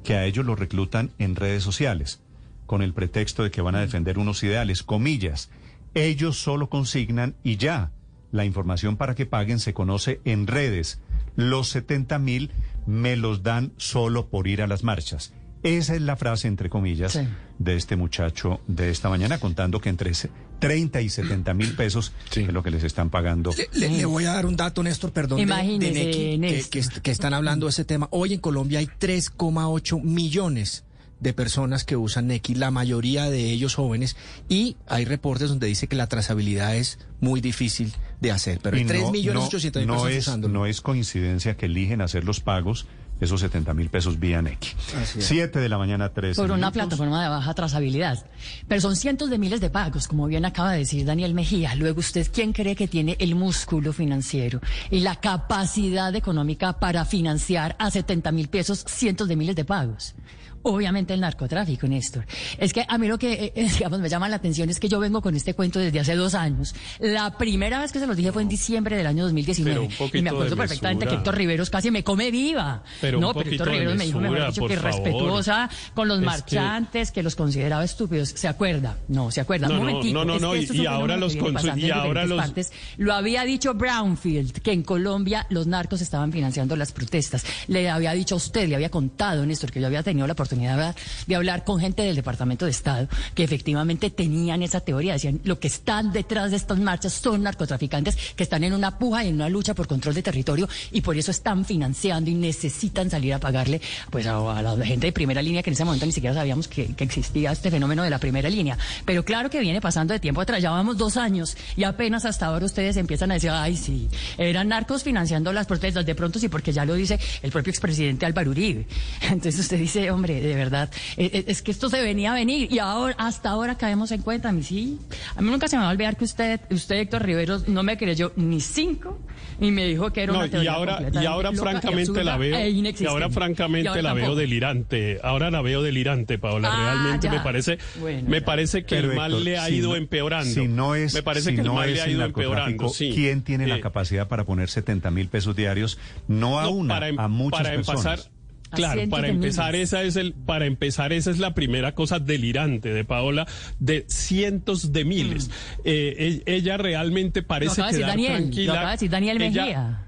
que 0.03 0.15
a 0.15 0.25
ellos 0.25 0.45
lo 0.45 0.55
reclutan 0.55 1.11
en 1.19 1.35
redes 1.35 1.63
sociales 1.63 2.21
con 2.65 2.81
el 2.81 2.93
pretexto 2.93 3.43
de 3.43 3.51
que 3.51 3.61
van 3.61 3.75
a 3.75 3.81
defender 3.81 4.17
unos 4.17 4.41
ideales, 4.43 4.81
comillas. 4.81 5.49
Ellos 5.93 6.37
solo 6.41 6.69
consignan 6.69 7.35
y 7.43 7.57
ya. 7.57 7.91
La 8.31 8.45
información 8.45 8.95
para 8.95 9.13
que 9.13 9.25
paguen 9.25 9.59
se 9.59 9.73
conoce 9.73 10.21
en 10.23 10.47
redes. 10.47 11.01
Los 11.35 11.67
70 11.67 12.17
mil 12.19 12.49
me 12.87 13.17
los 13.17 13.43
dan 13.43 13.73
solo 13.75 14.27
por 14.29 14.47
ir 14.47 14.61
a 14.61 14.67
las 14.67 14.85
marchas. 14.85 15.33
Esa 15.63 15.95
es 15.95 16.01
la 16.01 16.15
frase, 16.15 16.47
entre 16.47 16.69
comillas, 16.69 17.11
Sí. 17.11 17.27
de 17.59 17.75
este 17.75 17.97
muchacho 17.97 18.61
de 18.67 18.89
esta 18.89 19.09
mañana, 19.09 19.37
contando 19.37 19.81
que 19.81 19.89
entre 19.89 20.13
30 20.61 21.01
y 21.01 21.09
70 21.09 21.53
mil 21.53 21.75
pesos 21.75 22.13
Sí. 22.29 22.41
es 22.43 22.53
lo 22.53 22.63
que 22.63 22.71
les 22.71 22.83
están 22.85 23.09
pagando. 23.09 23.51
Le, 23.73 23.89
le 23.89 24.05
voy 24.05 24.23
a 24.25 24.33
dar 24.33 24.45
un 24.45 24.55
dato, 24.55 24.81
Néstor, 24.83 25.11
perdón, 25.11 25.39
de- 25.39 25.45
de, 25.45 26.37
Nequi, 26.37 26.69
que, 27.01 27.11
están 27.11 27.33
hablando 27.33 27.65
de 27.65 27.71
ese 27.71 27.83
tema. 27.83 28.07
Hoy 28.11 28.33
en 28.35 28.39
Colombia 28.39 28.79
hay 28.79 28.87
3,8 28.87 30.01
millones 30.01 30.83
de 31.19 31.33
personas 31.33 31.83
que 31.83 31.95
usan 31.95 32.27
Nequi, 32.27 32.55
la 32.55 32.71
mayoría 32.71 33.29
de 33.29 33.51
ellos 33.51 33.75
jóvenes, 33.75 34.15
y 34.49 34.75
hay 34.87 35.05
reportes 35.05 35.49
donde 35.49 35.67
dice 35.67 35.87
que 35.87 35.95
la 35.95 36.07
trazabilidad 36.07 36.75
es 36.75 36.97
muy 37.19 37.41
difícil 37.41 37.93
de 38.21 38.31
hacer, 38.31 38.59
pero 38.63 38.75
hay 38.77 38.83
Y 38.83 38.85
3 38.85 39.01
no- 39.03 39.11
millones 39.11 39.41
no- 39.41 39.47
800 39.47 39.81
mil 39.81 39.87
no 39.87 39.93
personas 39.95 40.15
es, 40.17 40.27
usándolo. 40.27 40.53
no 40.53 40.65
es 40.65 40.81
coincidencia 40.81 41.57
que 41.57 41.67
eligen 41.67 42.01
hacer 42.01 42.23
los 42.23 42.39
pagos, 42.39 42.87
esos 43.21 43.39
70 43.39 43.73
mil 43.75 43.89
pesos 43.89 44.19
vía 44.19 44.39
es. 44.39 44.75
7 45.19 45.59
de 45.59 45.69
la 45.69 45.77
mañana, 45.77 46.09
3 46.09 46.35
Por 46.35 46.51
una 46.51 46.71
plataforma 46.71 47.21
de 47.21 47.29
baja 47.29 47.53
trazabilidad. 47.53 48.25
Pero 48.67 48.81
son 48.81 48.95
cientos 48.95 49.29
de 49.29 49.37
miles 49.37 49.61
de 49.61 49.69
pagos, 49.69 50.07
como 50.07 50.25
bien 50.25 50.43
acaba 50.43 50.71
de 50.71 50.79
decir 50.79 51.05
Daniel 51.05 51.33
Mejía. 51.35 51.75
Luego, 51.75 51.99
¿usted 51.99 52.27
quién 52.33 52.51
cree 52.51 52.75
que 52.75 52.87
tiene 52.87 53.15
el 53.19 53.35
músculo 53.35 53.93
financiero 53.93 54.59
y 54.89 55.01
la 55.01 55.15
capacidad 55.17 56.13
económica 56.15 56.79
para 56.79 57.05
financiar 57.05 57.75
a 57.79 57.91
70 57.91 58.31
mil 58.31 58.47
pesos 58.49 58.83
cientos 58.87 59.27
de 59.27 59.35
miles 59.35 59.55
de 59.55 59.65
pagos? 59.65 60.15
Obviamente 60.63 61.13
el 61.13 61.21
narcotráfico, 61.21 61.87
Néstor. 61.87 62.25
Es 62.57 62.71
que 62.73 62.85
a 62.87 62.97
mí 62.97 63.07
lo 63.07 63.17
que, 63.17 63.33
eh, 63.33 63.53
eh, 63.55 63.67
digamos, 63.77 63.99
me 63.99 64.09
llama 64.09 64.29
la 64.29 64.35
atención 64.35 64.69
es 64.69 64.79
que 64.79 64.87
yo 64.89 64.99
vengo 64.99 65.21
con 65.21 65.35
este 65.35 65.53
cuento 65.53 65.79
desde 65.79 65.99
hace 65.99 66.15
dos 66.15 66.35
años. 66.35 66.75
La 66.99 67.37
primera 67.37 67.79
vez 67.79 67.91
que 67.91 67.99
se 67.99 68.05
los 68.07 68.15
dije 68.15 68.31
fue 68.31 68.41
en 68.43 68.47
diciembre 68.49 68.95
del 68.95 69.07
año 69.07 69.23
2019. 69.23 69.71
Pero 69.79 69.81
un 69.89 69.95
poquito 69.97 70.17
y 70.17 70.21
me 70.21 70.29
acuerdo 70.29 70.51
de 70.51 70.55
perfectamente 70.57 71.05
que 71.05 71.11
mesura. 71.11 71.19
Héctor 71.21 71.35
Riveros 71.37 71.69
casi 71.71 71.89
me 71.91 72.03
come 72.03 72.29
viva. 72.31 72.83
Pero 73.01 73.19
no, 73.19 73.33
pero 73.33 73.49
Héctor 73.49 73.69
Riveros 73.69 73.95
me 73.95 74.05
dijo, 74.05 74.19
mejor 74.19 74.37
mesura, 74.37 74.51
dicho, 74.51 74.67
que 74.67 74.75
favor. 74.77 74.91
respetuosa 74.93 75.69
con 75.95 76.07
los 76.07 76.17
Es 76.17 76.21
que- 76.21 76.25
marchantes, 76.25 77.11
que... 77.11 77.23
los 77.23 77.35
consideraba 77.35 77.83
estúpidos. 77.83 78.29
¿Se 78.29 78.47
acuerda? 78.47 78.97
No, 79.07 79.31
se 79.31 79.41
acuerda. 79.41 79.67
No, 79.67 79.73
Un 79.75 79.79
no, 79.79 79.85
momentico. 79.87 80.13
no, 80.13 80.25
no, 80.25 80.33
Es 80.35 80.39
que 80.39 80.45
no, 80.45 80.53
es 80.55 80.73
y 80.75 80.79
un 80.81 80.87
ahora 80.87 81.17
los 81.17 81.33
que 81.33 81.39
y 81.77 81.89
ahora 81.89 82.25
los- 82.25 82.37
partes. 82.37 82.71
Lo 82.97 83.13
había 83.13 83.43
dicho 83.45 83.73
Brownfield, 83.73 84.59
que 84.61 84.71
en 84.73 84.83
Colombia 84.83 85.47
los 85.49 85.65
narcos 85.65 86.01
estaban 86.01 86.31
financiando 86.31 86.75
las 86.75 86.91
protestas. 86.91 87.43
Le 87.67 87.89
había 87.89 88.11
dicho 88.13 88.35
a 88.35 88.37
usted, 88.37 88.67
le 88.69 88.75
había 88.75 88.89
contado, 88.91 89.43
Néstor, 89.45 89.71
que 89.71 89.81
yo 89.81 89.87
había 89.87 90.03
tenido 90.03 90.27
la 90.27 90.33
oportunidad 90.33 90.50
de 90.51 91.35
hablar 91.35 91.63
con 91.63 91.79
gente 91.79 92.03
del 92.03 92.15
Departamento 92.15 92.65
de 92.65 92.71
Estado 92.71 93.07
que 93.35 93.43
efectivamente 93.43 94.09
tenían 94.09 94.61
esa 94.63 94.81
teoría. 94.81 95.13
Decían, 95.13 95.39
lo 95.43 95.59
que 95.59 95.67
están 95.67 96.11
detrás 96.11 96.51
de 96.51 96.57
estas 96.57 96.79
marchas 96.79 97.13
son 97.13 97.43
narcotraficantes 97.43 98.17
que 98.35 98.43
están 98.43 98.63
en 98.63 98.73
una 98.73 98.97
puja 98.97 99.23
y 99.23 99.29
en 99.29 99.35
una 99.35 99.49
lucha 99.49 99.73
por 99.73 99.87
control 99.87 100.15
de 100.15 100.23
territorio 100.23 100.67
y 100.91 101.01
por 101.01 101.17
eso 101.17 101.31
están 101.31 101.65
financiando 101.65 102.29
y 102.29 102.35
necesitan 102.35 103.09
salir 103.09 103.33
a 103.33 103.39
pagarle 103.39 103.81
pues 104.09 104.27
a, 104.27 104.57
a 104.57 104.61
la 104.61 104.85
gente 104.85 105.07
de 105.07 105.11
primera 105.11 105.41
línea 105.41 105.63
que 105.63 105.69
en 105.69 105.73
ese 105.73 105.85
momento 105.85 106.05
ni 106.05 106.11
siquiera 106.11 106.35
sabíamos 106.35 106.67
que, 106.67 106.93
que 106.93 107.03
existía 107.03 107.51
este 107.51 107.71
fenómeno 107.71 108.03
de 108.03 108.09
la 108.09 108.19
primera 108.19 108.49
línea. 108.49 108.77
Pero 109.05 109.23
claro 109.23 109.49
que 109.49 109.59
viene 109.59 109.81
pasando 109.81 110.13
de 110.13 110.19
tiempo 110.19 110.41
atrás, 110.41 110.61
ya 110.61 110.71
vamos 110.71 110.97
dos 110.97 111.17
años 111.17 111.55
y 111.75 111.83
apenas 111.83 112.25
hasta 112.25 112.47
ahora 112.47 112.65
ustedes 112.65 112.97
empiezan 112.97 113.31
a 113.31 113.35
decir, 113.35 113.49
ay 113.51 113.77
sí, 113.77 114.09
eran 114.37 114.67
narcos 114.67 115.03
financiando 115.03 115.53
las 115.53 115.67
protestas, 115.67 116.05
de 116.05 116.15
pronto 116.15 116.39
sí, 116.39 116.49
porque 116.49 116.71
ya 116.71 116.85
lo 116.85 116.93
dice 116.93 117.19
el 117.41 117.51
propio 117.51 117.71
expresidente 117.71 118.25
Álvaro 118.25 118.51
Uribe. 118.51 118.85
Entonces 119.21 119.59
usted 119.59 119.77
dice, 119.77 120.11
hombre, 120.11 120.40
de 120.47 120.55
verdad, 120.55 120.89
eh, 121.17 121.29
eh, 121.33 121.43
es 121.47 121.61
que 121.61 121.71
esto 121.71 121.89
se 121.89 122.01
venía 122.01 122.31
a 122.31 122.35
venir 122.35 122.71
y 122.71 122.79
ahora, 122.79 123.15
hasta 123.17 123.49
ahora 123.49 123.77
caemos 123.77 124.11
en 124.11 124.21
cuenta, 124.21 124.49
a 124.49 124.51
mí 124.51 124.63
sí. 124.63 124.99
A 125.35 125.41
mí 125.41 125.49
nunca 125.49 125.67
se 125.67 125.77
me 125.77 125.83
va 125.83 125.89
a 125.89 125.91
olvidar 125.91 126.17
que 126.17 126.25
usted, 126.25 126.59
usted 126.69 126.95
Héctor 126.97 127.23
Riveros, 127.23 127.67
no 127.67 127.83
me 127.83 127.97
creyó 127.97 128.31
ni 128.35 128.59
cinco 128.61 129.19
y 129.59 129.71
me 129.71 129.85
dijo 129.85 130.11
que 130.11 130.23
era 130.23 130.33
No, 130.33 130.39
una 130.39 130.47
y 130.47 130.49
teoría 130.51 130.73
ahora, 130.73 130.99
y 131.13 131.25
ahora 131.25 131.51
loca 131.51 131.53
y 131.53 131.71
francamente 131.71 132.23
la 132.23 132.37
veo, 132.37 132.55
e 132.57 132.69
y 132.69 133.05
ahora 133.05 133.29
francamente 133.29 133.85
Y 133.85 133.87
ahora 133.87 134.01
la 134.01 134.13
veo 134.13 134.35
delirante. 134.35 135.19
Ahora 135.23 135.51
la 135.51 135.61
veo 135.61 135.81
delirante, 135.83 136.37
Paola. 136.39 136.69
Ah, 136.71 136.93
Realmente 136.93 137.27
ya. 137.27 137.33
me 137.33 137.39
parece, 137.41 137.77
Bueno, 137.99 138.27
me 138.29 138.39
ya. 138.39 138.45
parece 138.45 138.83
que 138.83 138.95
Pero, 138.95 139.11
el 139.11 139.17
mal 139.17 139.31
Héctor, 139.31 139.43
le 139.45 139.57
ha 139.57 139.65
si 139.67 139.75
ido 139.75 139.89
no- 139.89 139.95
empeorando. 139.95 140.53
Si 140.53 140.67
no 140.67 140.95
es, 140.95 141.13
me 141.13 141.21
parece 141.23 141.51
si 141.51 141.55
que 141.57 141.61
no 141.63 141.71
el 141.73 141.77
mal 141.77 141.93
le 141.93 142.01
ha 142.01 142.09
ido 142.09 142.19
narcotráfico, 142.19 142.53
empeorando. 142.59 142.89
Sí. 142.89 143.11
¿Quién 143.13 143.43
tiene 143.43 143.67
la 143.67 143.75
Eh, 143.77 143.81
capacidad 143.81 144.27
para 144.27 144.45
poner 144.45 144.69
70 144.69 145.11
mil 145.11 145.27
pesos 145.27 145.55
diarios? 145.55 145.99
No 146.27 146.59
a 146.59 146.63
No, 146.63 146.71
una, 146.71 146.93
para, 146.95 147.07
em- 147.09 147.19
a 147.19 147.27
muchas 147.27 147.61
para 147.61 147.75
personas. 147.75 148.05
empezar, 148.05 148.31
claro, 148.75 149.01
para 149.09 149.27
empezar 149.27 149.73
miles. 149.73 149.89
esa 149.89 150.03
es 150.03 150.15
el, 150.15 150.33
para 150.33 150.65
empezar 150.65 151.13
esa 151.13 151.31
es 151.31 151.39
la 151.39 151.53
primera 151.53 151.93
cosa 151.93 152.19
delirante 152.19 152.93
de 152.93 153.03
Paola 153.03 153.47
de 153.79 154.05
cientos 154.07 154.91
de 154.91 155.05
miles. 155.05 155.49
Eh, 155.83 156.41
e- 156.45 156.55
ella 156.55 156.77
realmente 156.77 157.43
parece 157.43 157.81
quedar 157.83 158.09
Daniel, 158.11 158.33
tranquila. 158.33 158.91
decir 158.91 159.09
Daniel 159.09 159.39
Mejía. 159.39 160.07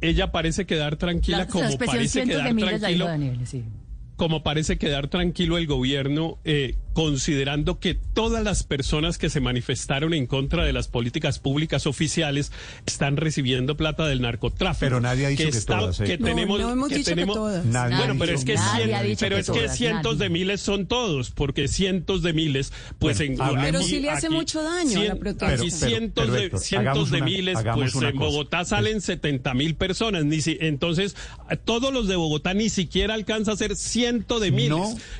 ella 0.00 0.32
parece 0.32 0.66
quedar 0.66 0.96
tranquila 0.96 1.38
La, 1.38 1.46
como 1.46 1.78
parece 1.78 2.24
quedar 2.24 2.48
de 2.48 2.54
miles 2.54 2.72
la 2.72 2.78
tranquilo 2.78 3.04
dijo 3.04 3.08
Daniel, 3.08 3.46
sí. 3.46 3.64
como 4.16 4.42
parece 4.42 4.78
quedar 4.78 5.08
tranquilo 5.08 5.58
el 5.58 5.66
gobierno 5.66 6.38
eh, 6.44 6.76
considerando 6.92 7.78
que 7.80 7.94
todas 7.94 8.42
las 8.44 8.62
personas 8.64 9.18
que 9.18 9.30
se 9.30 9.40
manifestaron 9.40 10.14
en 10.14 10.26
contra 10.26 10.64
de 10.64 10.72
las 10.72 10.88
políticas 10.88 11.38
públicas 11.38 11.86
oficiales 11.86 12.52
están 12.86 13.16
recibiendo 13.16 13.76
plata 13.76 14.06
del 14.06 14.20
narcotráfico. 14.22 14.80
Pero 14.86 15.00
nadie 15.00 15.26
ha 15.26 15.28
dicho 15.30 15.42
que 15.44 15.48
está- 15.50 15.78
todas, 15.78 16.00
¿eh? 16.00 16.04
que 16.04 16.18
No, 16.18 16.26
tenemos, 16.26 16.60
no 16.60 16.70
hemos 16.70 16.88
que 16.88 16.96
dicho 16.96 17.10
que 17.10 17.14
tenemos- 17.14 17.36
todas. 17.36 17.64
Nadie 17.64 17.96
bueno, 17.96 18.12
ha 18.14 18.18
pero 18.18 18.32
dicho- 18.32 18.38
es 18.38 18.44
que, 18.44 18.56
cien- 18.56 19.16
pero 19.18 19.36
que 19.36 19.40
es 19.40 19.46
que 19.50 19.52
todas, 19.60 19.76
cientos 19.76 20.14
nadie. 20.18 20.24
de 20.24 20.30
miles 20.30 20.60
son 20.60 20.86
todos, 20.86 21.30
porque 21.30 21.68
cientos 21.68 22.22
de 22.22 22.32
miles, 22.32 22.72
pues 22.98 23.18
Bueno, 23.18 23.34
en 23.34 23.40
hablemos- 23.40 23.62
Pero 23.72 23.82
sí 23.82 24.00
le 24.00 24.10
hace 24.10 24.26
aquí 24.26 24.34
mucho 24.34 24.62
daño 24.62 25.00
a 25.00 25.04
la 25.04 25.14
protesta. 25.16 25.46
Pero- 25.46 25.62
pero- 25.64 25.70
cientos 25.88 26.24
pero, 26.26 26.32
de 26.34 26.40
cientos 26.58 26.72
hagamos 26.72 27.10
de 27.10 27.16
una- 27.18 27.26
miles, 27.26 27.58
pues 27.74 27.94
en 27.94 28.00
cosa. 28.00 28.12
Bogotá 28.12 28.64
salen 28.64 29.00
70 29.00 29.54
mil 29.54 29.74
personas, 29.76 30.24
ni 30.24 30.40
si, 30.40 30.58
entonces 30.60 31.16
todos 31.64 31.92
los 31.92 32.08
de 32.08 32.16
Bogotá 32.16 32.54
ni 32.54 32.68
siquiera 32.68 33.14
alcanza 33.14 33.52
a 33.52 33.56
ser 33.56 33.76
ciento 33.76 34.40
de 34.40 34.50
miles. 34.50 34.70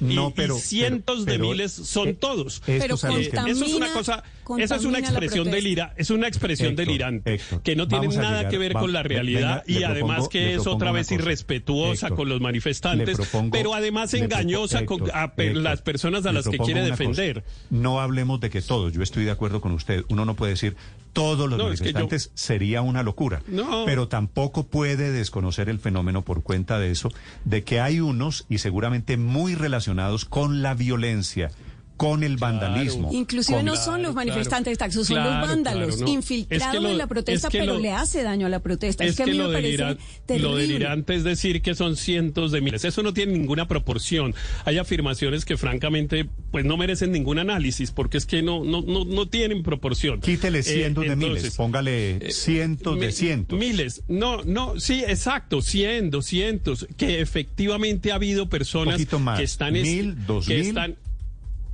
No, 0.01 0.11
y, 0.11 0.15
no, 0.15 0.29
y 0.29 0.33
pero- 0.35 0.59
cientos 0.59 1.21
pero- 1.21 1.25
de 1.27 1.33
pero- 1.39 1.49
miles 1.51 1.62
son 1.69 2.09
eh, 2.09 2.15
todos. 2.15 2.63
Pero 2.67 2.97
contamina- 2.97 3.51
Eso 3.51 3.65
es 3.65 3.75
una 3.75 3.93
cosa, 3.93 4.23
esa 4.59 4.77
es 4.77 4.85
una 4.85 4.99
expresión 4.99 5.51
delira, 5.51 5.95
es 5.97 6.11
una 6.11 6.29
expresión 6.29 6.71
Héctor, 6.71 6.87
delirante 6.87 7.35
Héctor, 7.35 7.63
que 7.63 7.77
no 7.77 7.89
tiene 7.89 8.09
nada 8.09 8.39
llegar- 8.39 8.51
que 8.51 8.59
ver 8.59 8.77
va- 8.77 8.81
con 8.81 8.93
la 8.93 9.03
realidad 9.03 9.63
venga, 9.67 9.81
y 9.81 9.85
además 9.85 10.17
propongo- 10.17 10.29
que 10.31 10.55
es 10.55 10.67
otra 10.67 10.93
vez 10.93 11.07
cosa. 11.09 11.15
irrespetuosa 11.15 12.07
Héctor, 12.07 12.17
con 12.17 12.29
los 12.29 12.41
manifestantes, 12.41 13.17
propongo- 13.17 13.51
pero 13.53 13.75
además 13.75 14.13
engañosa 14.15 14.85
con 14.85 14.99
Héctor, 15.03 15.17
a 15.17 15.33
las 15.55 15.83
personas 15.83 16.27
a 16.27 16.33
las 16.33 16.45
que 16.45 16.51
propongo 16.57 16.65
quiere 16.67 16.81
cosa. 16.81 16.91
defender. 16.93 17.45
No 17.71 18.01
hablemos 18.01 18.41
de 18.41 18.51
que 18.51 18.63
todos, 18.63 18.93
yo 18.93 19.03
estoy 19.03 19.25
de 19.25 19.31
acuerdo 19.31 19.61
con 19.61 19.73
usted. 19.73 20.05
Uno 20.09 20.25
no 20.25 20.35
puede 20.35 20.53
decir 20.53 20.77
todos 21.13 21.49
los 21.51 21.59
No, 21.59 21.71
es 21.71 21.81
que 21.81 21.93
yo- 21.93 21.99
manifestantes 21.99 22.31
sería 22.35 22.81
una 22.83 23.03
locura. 23.03 23.43
No. 23.47 23.85
Pero 23.85 24.09
tampoco 24.09 24.67
puede 24.67 25.13
desconocer 25.13 25.69
el 25.69 25.79
fenómeno 25.79 26.23
por 26.23 26.43
cuenta 26.43 26.79
de 26.79 26.91
eso, 26.91 27.11
de 27.45 27.65
que 27.65 27.81
hay 27.81 28.01
unos 28.01 28.47
y 28.49 28.59
seguramente 28.59 29.17
muy 29.19 29.55
relacionados 29.55 30.25
con 30.25 30.63
la 30.63 30.73
violencia, 30.75 31.51
con 31.97 32.25
el 32.25 32.37
vandalismo. 32.37 33.11
Inclusive 33.13 33.59
con- 33.59 33.67
no 33.67 33.77
son 33.77 34.03
los 34.03 34.13
Claro, 34.13 34.15
manifestantes 34.15 34.77
taxos, 34.79 35.07
son 35.07 35.17
claro, 35.17 35.39
los 35.41 35.49
vándalos 35.49 35.97
claro, 35.97 36.03
no. 36.07 36.13
infiltrados 36.13 36.67
Es 36.67 36.73
que 36.73 36.81
lo- 36.81 36.89
en 36.91 36.99
la 36.99 37.07
protesta, 37.07 37.47
es 37.49 37.53
que 37.53 37.59
pero 37.61 37.75
lo- 37.75 37.79
le 37.81 37.93
hace 37.93 38.23
daño 38.23 38.47
a 38.47 38.49
la 38.49 38.59
protesta. 38.61 39.05
Es, 39.05 39.11
Es 39.11 39.17
que 39.17 39.23
a 39.23 39.27
que 39.27 39.33
mí 39.33 39.39
lo, 39.39 39.49
me 39.49 39.55
parece 39.55 39.71
delira- 39.77 39.97
terrible. 40.27 40.49
lo 40.51 40.57
delirante 40.57 41.15
es 41.15 41.25
decir 41.25 41.63
que 41.63 41.75
son 41.75 41.97
cientos 41.97 42.51
de 42.53 42.61
miles. 42.61 42.85
Eso 42.85 43.03
no 43.03 43.13
tiene 43.15 43.33
ninguna 43.33 43.69
proporción. 43.69 44.35
Hay 44.65 44.79
afirmaciones 44.79 45.45
que 45.45 45.57
francamente 45.57 46.29
pues 46.51 46.65
no 46.65 46.77
merecen 46.77 47.13
ningún 47.13 47.39
análisis 47.39 47.91
porque 47.93 48.19
es 48.19 48.27
que 48.27 48.43
no 48.43 48.65
no 48.65 48.83
no, 48.83 49.05
no 49.05 49.29
tienen 49.29 49.63
proporción. 49.63 50.21
Quítele 50.21 50.59
Eh, 50.61 50.63
cientos 50.65 51.05
de 51.07 51.15
miles, 51.17 51.55
póngale 51.57 52.31
cientos 52.33 52.99
de 52.99 53.07
mi- 53.07 53.13
cientos. 53.13 53.59
Miles. 53.59 54.03
No, 54.09 54.43
no, 54.45 54.79
sí, 54.81 55.05
exacto, 55.07 55.63
cientos, 55.63 56.27
cientos. 56.27 56.87
Que 56.97 57.21
efectivamente 57.21 58.13
ha 58.13 58.17
habido 58.17 58.49
personas 58.49 58.95
Poquito 58.95 59.19
más, 59.19 59.39
que 59.39 59.45
están... 59.45 59.77
es- 59.77 59.83
mil, 59.83 60.27
dos 60.27 60.47
que 60.47 60.59
mil. 60.59 60.67
están 60.69 60.97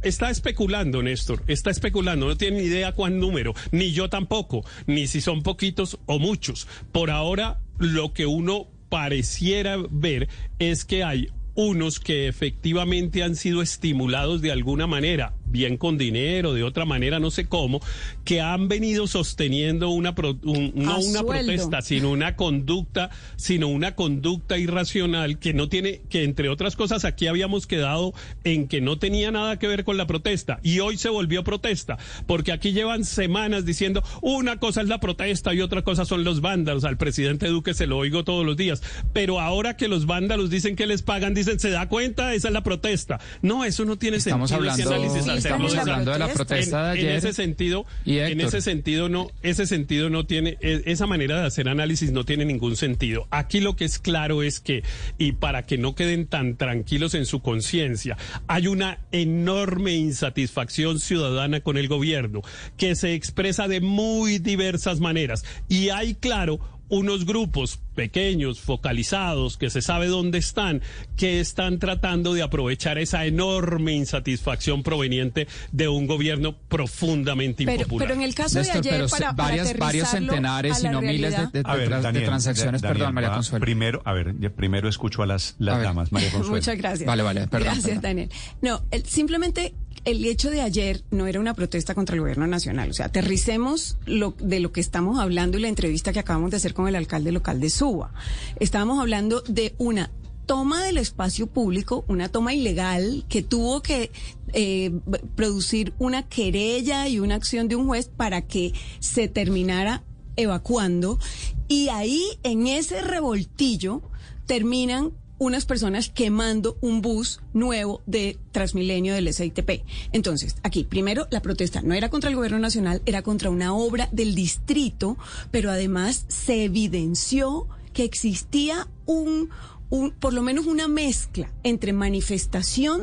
Está 0.03 0.31
especulando, 0.31 1.03
Néstor, 1.03 1.43
está 1.49 1.71
especulando, 1.71 2.29
no 2.29 2.37
tiene 2.37 2.59
ni 2.59 2.65
idea 2.65 2.93
cuán 2.93 3.19
número, 3.19 3.55
ni 3.73 3.91
yo 3.91 4.09
tampoco, 4.09 4.65
ni 4.87 5.09
si 5.09 5.21
son 5.21 5.43
poquitos 5.43 5.99
o 6.07 6.21
muchos. 6.21 6.69
Por 6.93 7.11
ahora, 7.11 7.61
lo 7.79 8.13
que 8.13 8.27
uno 8.27 8.69
pareciera 8.89 9.77
ver 9.91 10.29
es 10.61 10.85
que 10.85 11.03
hay 11.03 11.29
unos 11.57 11.99
que 11.99 12.29
efectivamente 12.29 13.25
han 13.25 13.35
sido 13.35 13.61
estimulados 13.61 14.41
de 14.41 14.53
alguna 14.53 14.87
manera, 14.87 15.35
bien 15.51 15.77
con 15.77 15.99
dinero, 15.99 16.53
de 16.55 16.63
otra 16.63 16.85
manera, 16.85 17.19
no 17.19 17.31
sé 17.31 17.47
cómo, 17.47 17.81
que 18.25 18.41
han 18.41 18.69
venido 18.69 19.07
sosteniendo 19.07 19.91
una 19.91 20.15
pro- 20.15 20.39
un- 20.45 20.73
no 20.75 20.99
una 20.99 21.23
protesta, 21.23 21.83
sino 21.83 22.11
una 22.11 22.37
conducta, 22.37 23.11
sino 23.37 23.69
una 23.69 23.95
conducta 23.95 24.59
irracional 24.59 25.39
que 25.39 25.55
no 25.55 25.69
tiene, 25.69 26.01
que 26.09 26.25
entre 26.25 26.49
otras 26.49 26.77
cosas 26.77 27.05
aquí 27.05 27.27
habíamos 27.27 27.67
quedado 27.67 28.13
en 28.45 28.69
que 28.69 28.81
no 28.81 28.99
tenía 28.99 29.31
nada 29.31 29.59
que 29.59 29.67
ver 29.69 29.85
con 29.85 29.97
la 29.97 30.07
protesta 30.07 30.61
y 30.63 30.81
hoy 30.81 30.97
se 30.97 31.09
volvió 31.09 31.45
protesta, 31.45 31.99
porque 32.27 32.53
aquí 32.53 32.73
llevan 32.73 33.05
semanas 33.05 33.65
diciendo 33.65 34.03
una 34.23 34.59
cosa 34.59 34.81
es 34.83 34.89
la 34.89 35.01
protesta 35.01 35.55
y 35.55 35.61
otra 35.61 35.83
cosa 35.83 36.05
son 36.05 36.25
los 36.25 36.41
vándalos. 36.41 36.85
Al 36.85 36.97
presidente 36.97 37.47
Duque 37.49 37.75
se 37.75 37.87
lo 37.87 37.97
oigo 37.99 38.25
todos 38.25 38.45
los 38.45 38.57
días, 38.57 38.83
pero 39.13 39.41
ahora 39.41 39.77
que 39.77 39.89
los 39.89 40.07
vándalos 40.07 40.51
dicen 40.51 40.77
que 40.77 40.87
les 40.87 41.03
pagan, 41.03 41.35
dicen 41.35 41.59
se 41.61 41.71
da 41.71 41.89
cuenta, 41.89 42.35
esa 42.35 42.49
es 42.49 42.55
la 42.55 42.63
protesta. 42.63 43.21
No, 43.43 43.65
eso 43.65 43.85
no 43.85 43.97
tiene 43.97 44.17
Estamos 44.19 44.51
sentido. 44.51 44.73
ese 44.73 44.83
hablando- 44.83 45.07
de- 45.43 45.51
hablando 45.81 46.13
de 46.13 46.19
la 46.19 46.29
protesta 46.29 46.93
de 46.93 47.01
en, 47.01 47.17
ese 47.17 47.33
sentido, 47.33 47.87
Y 48.05 48.19
en 48.19 48.41
ese 48.41 48.61
sentido 48.61 49.09
no, 49.09 49.31
ese 49.43 49.67
sentido 49.67 50.11
no 50.11 50.27
tiene, 50.27 50.59
e- 50.61 50.83
esa 50.87 51.07
manera 51.07 51.41
de 51.41 51.47
hacer 51.47 51.69
análisis 51.69 52.13
no 52.13 52.25
tiene 52.25 52.45
ningún 52.45 52.77
sentido. 52.77 53.27
Aquí 53.31 53.61
lo 53.61 53.77
que 53.77 53.85
es 53.85 53.99
claro 53.99 54.43
es 54.43 54.61
que, 54.61 54.83
y 55.19 55.33
para 55.33 55.65
que 55.67 55.79
no 55.79 55.95
queden 55.95 56.27
tan 56.27 56.57
tranquilos 56.57 57.15
en 57.15 57.27
su 57.27 57.41
conciencia, 57.41 58.17
hay 58.47 58.67
una 58.69 58.99
enorme 59.13 59.95
insatisfacción 59.95 61.01
ciudadana 61.01 61.61
con 61.61 61.77
el 61.77 61.89
gobierno 61.89 62.43
que 62.77 62.95
se 62.95 63.15
expresa 63.15 63.69
de 63.69 63.81
muy 63.81 64.39
diversas 64.39 65.01
maneras. 65.01 65.45
Y 65.69 65.91
hay, 65.91 66.15
claro, 66.15 66.59
unos 66.89 67.27
grupos 67.27 67.81
pequeños, 67.99 68.61
focalizados, 68.61 69.57
que 69.57 69.71
se 69.71 69.83
sabe 69.83 70.07
dónde 70.07 70.39
están, 70.39 70.83
que 71.17 71.41
están 71.41 71.81
tratando 71.81 72.33
de 72.33 72.43
aprovechar 72.43 72.97
esa 72.97 73.27
enorme 73.27 73.93
insatisfacción 73.95 74.85
proveniente 74.85 75.49
de 75.73 75.89
un 75.89 76.07
gobierno 76.07 76.55
profundamente 76.69 77.65
Pero, 77.65 77.79
impopular. 77.79 78.07
pero 78.07 78.21
en 78.21 78.25
el 78.25 78.37
caso 78.37 78.61
Néstor, 78.61 78.83
de 78.83 78.89
ayer, 78.91 79.01
pero 79.01 79.09
para, 79.09 79.35
para 79.35 79.49
varias, 79.49 79.77
varios 79.77 80.07
aterrizarlo 80.07 80.33
centenares 80.33 80.83
la 80.85 80.93
no 80.93 81.03
miles 81.03 81.33
de, 81.37 81.39
de- 81.39 81.43
ver, 81.43 81.53
de 81.53 81.63
tra- 81.65 81.97
de 81.97 82.03
Daniel, 82.03 82.25
transacciones. 82.27 82.83
Daniel, 82.83 82.99
Perdón, 82.99 83.15
María 83.15 83.33
Consuelo. 83.33 83.65
Primero, 83.65 84.03
a 84.05 84.13
ver, 84.13 84.35
primero 84.53 84.89
escucho 84.89 85.25
a 85.25 85.27
las, 85.27 85.57
las 85.59 85.79
A 85.79 85.83
damas, 85.83 86.13
María 86.13 86.31
Consuelo. 86.33 86.55
Muchas 86.57 86.77
gracias. 86.79 87.05
Vale, 87.07 87.25
vale, 87.25 87.49
perdón, 87.49 87.65
Gracias, 87.65 87.85
perdón. 87.87 88.03
Daniel. 88.03 88.31
No, 88.63 88.83
el- 88.93 89.05
simplemente 89.07 89.75
el 90.05 90.25
hecho 90.25 90.49
de 90.51 90.61
ayer 90.63 91.03
no 91.11 91.27
era 91.27 91.41
una 91.41 91.53
protesta 91.55 91.95
contra 91.95 92.15
el 92.15 92.21
gobierno 92.21 92.47
nacional. 92.47 92.89
O 92.89 92.93
sea, 92.95 93.07
aterricemos 93.07 93.99
lo, 94.07 94.35
de 94.39 94.61
lo 94.61 94.71
que 94.73 94.81
estamos 94.81 95.19
hablando 95.19 95.59
y 95.59 95.61
la 95.61 95.69
entrevista 95.69 96.13
que 96.13 96.21
acabamos 96.21 96.53
de 96.53 96.57
hacer 96.59 96.73
con 96.73 96.89
el 96.89 96.95
alcalde 96.95 97.33
local 97.33 97.61
de 97.61 97.69
Suba. 97.89 98.13
Estábamos 98.61 99.01
hablando 99.01 99.41
de 99.49 99.75
una 99.79 100.11
toma 100.45 100.85
del 100.85 100.99
espacio 100.99 101.47
público, 101.47 102.05
una 102.07 102.29
toma 102.29 102.53
ilegal 102.53 103.25
que 103.31 103.43
tuvo 103.43 103.81
que 103.81 104.11
eh, 104.53 104.93
producir 105.35 105.95
una 105.99 106.29
querella 106.29 107.09
y 107.09 107.19
una 107.19 107.37
acción 107.37 107.67
de 107.67 107.77
un 107.77 107.87
juez 107.87 108.11
para 108.15 108.43
que 108.43 108.75
se 108.99 109.29
terminara 109.29 110.05
evacuando. 110.37 111.19
Y 111.67 111.89
ahí, 111.89 112.23
en 112.43 112.67
ese 112.67 113.01
revoltillo, 113.01 114.03
terminan 114.45 115.13
unas 115.39 115.67
personas 115.67 116.11
quemando 116.11 116.77
un 116.81 117.01
bus 117.01 117.41
nuevo 117.53 118.03
de 118.07 118.39
Transmilenio 118.53 119.15
del 119.15 119.33
SITP. 119.33 119.85
Entonces, 120.13 120.57
aquí, 120.63 120.85
primero, 120.85 121.27
la 121.31 121.41
protesta 121.41 121.81
no 121.81 121.95
era 121.95 122.11
contra 122.11 122.29
el 122.29 122.37
gobierno 122.37 122.59
nacional, 122.59 123.03
era 123.07 123.23
contra 123.23 123.51
una 123.51 123.75
obra 123.75 124.09
del 124.13 124.35
distrito, 124.35 125.17
pero 125.51 125.71
además 125.71 126.27
se 126.29 126.65
evidenció 126.65 127.69
que 127.99 128.05
existía 128.05 128.87
un, 129.07 129.51
un 129.91 130.13
por 130.13 130.33
lo 130.33 130.41
menos 130.41 130.67
una 130.67 130.87
mezcla 130.87 131.51
entre 131.65 131.93
manifestación 131.93 133.03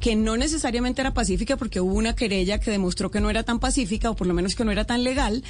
que 0.00 0.16
no 0.16 0.36
necesariamente 0.36 1.00
era 1.00 1.14
pacífica 1.14 1.56
porque 1.56 1.80
hubo 1.80 1.94
una 1.94 2.16
querella 2.16 2.58
que 2.58 2.72
demostró 2.72 3.08
que 3.12 3.20
no 3.20 3.30
era 3.30 3.44
tan 3.44 3.60
pacífica 3.60 4.10
o 4.10 4.16
por 4.16 4.26
lo 4.26 4.34
menos 4.34 4.56
que 4.56 4.64
no 4.64 4.72
era 4.72 4.84
tan 4.84 5.04
legal 5.04 5.44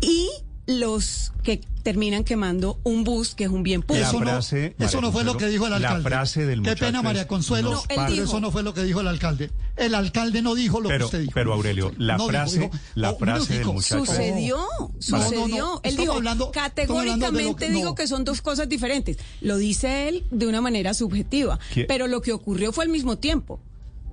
y 0.00 0.30
los 0.66 1.32
que 1.42 1.60
terminan 1.84 2.24
quemando 2.24 2.80
un 2.82 3.04
bus 3.04 3.36
que 3.36 3.44
es 3.44 3.50
un 3.50 3.62
bien 3.62 3.82
La 3.82 3.86
público. 3.86 4.08
Eso 4.08 4.20
no, 4.20 4.38
eso 4.84 5.12
fue 5.12 5.22
lo 5.22 5.36
que 5.36 5.46
dijo 5.46 5.64
el 5.66 5.70
la 5.70 5.76
alcalde. 5.76 6.02
frase 6.02 6.44
del 6.44 6.62
Qué 6.62 6.74
pena, 6.74 7.02
María 7.02 7.28
Consuelo, 7.28 7.80
él 7.88 8.00
dijo- 8.08 8.24
eso 8.24 8.40
no 8.40 8.50
fue 8.50 8.64
lo 8.64 8.74
que 8.74 8.82
dijo 8.82 9.00
el 9.00 9.06
alcalde. 9.06 9.52
El 9.76 9.94
alcalde 9.94 10.42
no 10.42 10.56
dijo 10.56 10.80
lo 10.80 10.88
Pero- 10.88 10.98
que 10.98 11.04
usted 11.04 11.20
dijo. 11.20 11.32
pero, 11.34 11.52
Aurelio, 11.52 11.92
la 11.98 12.16
No 12.16 12.26
frase- 12.26 12.58
dijo, 12.58 12.70
la 12.96 13.10
oh, 13.12 13.18
frase 13.18 13.58
del 13.58 13.66
muchacho- 13.66 14.04
Sucedió, 14.04 14.56
No, 14.56 14.88
no, 14.88 14.94
sucedió. 14.98 15.46
no, 15.58 15.80
Él 15.84 15.96
dijo, 15.96 16.12
hablando- 16.14 16.50
categóricamente 16.50 17.66
que- 17.66 17.70
no. 17.72 17.76
digo 17.78 17.94
que 17.94 18.08
son 18.08 18.24
dos 18.24 18.42
cosas 18.42 18.68
diferentes. 18.68 19.18
Lo 19.40 19.56
dice 19.56 20.08
él 20.08 20.24
de 20.32 20.48
una 20.48 20.60
manera 20.60 20.94
subjetiva, 20.94 21.60
¿Qué- 21.72 21.84
pero 21.84 22.08
lo 22.08 22.22
que 22.22 22.32
ocurrió 22.32 22.72
fue 22.72 22.84
al 22.84 22.90
mismo 22.90 23.16
tiempo. 23.18 23.60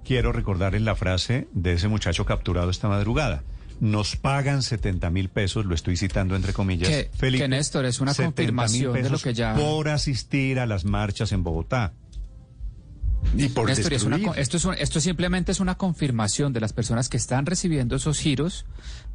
Quiero 0.06 0.34
recordarles 0.34 0.82
la 0.82 0.96
frase 0.96 1.48
de 1.54 1.74
ese 1.74 1.88
muchacho 1.88 2.26
capturado 2.26 2.70
esta 2.70 2.90
madrugada. 2.90 3.44
Nos 3.84 4.16
pagan 4.16 4.64
70 4.64 5.10
mil 5.10 5.28
pesos, 5.28 5.66
lo 5.66 5.76
estoy 5.76 5.98
citando 5.98 6.38
entre 6.38 6.54
comillas. 6.54 6.88
Que- 6.88 7.10
Felipe, 7.18 7.44
que, 7.44 7.48
Néstor, 7.50 7.84
es 7.84 8.00
una 8.00 8.14
70.000 8.14 8.24
confirmación 8.24 8.94
de 8.94 9.10
lo 9.10 9.20
que 9.20 9.34
ya- 9.34 9.56
Por 9.56 9.90
asistir 9.90 10.58
a 10.60 10.66
las 10.66 10.86
marchas 10.86 11.34
en 11.34 11.44
Bogotá. 11.44 11.92
Y 13.36 13.48
por 13.50 13.68
Néstor, 13.68 13.94
es 13.94 14.04
una 14.04 14.18
destruir. 14.18 14.36
co- 14.36 14.42
esto, 14.42 14.58
es 14.58 14.66
un- 14.66 14.76
esto 14.76 15.00
simplemente 15.00 15.52
es 15.52 15.60
una 15.60 15.76
confirmación 15.76 16.54
de 16.54 16.60
las 16.62 16.72
personas 16.74 17.10
que 17.10 17.18
están 17.18 17.46
recibiendo 17.46 17.96
esos 17.96 18.20
giros 18.20 18.66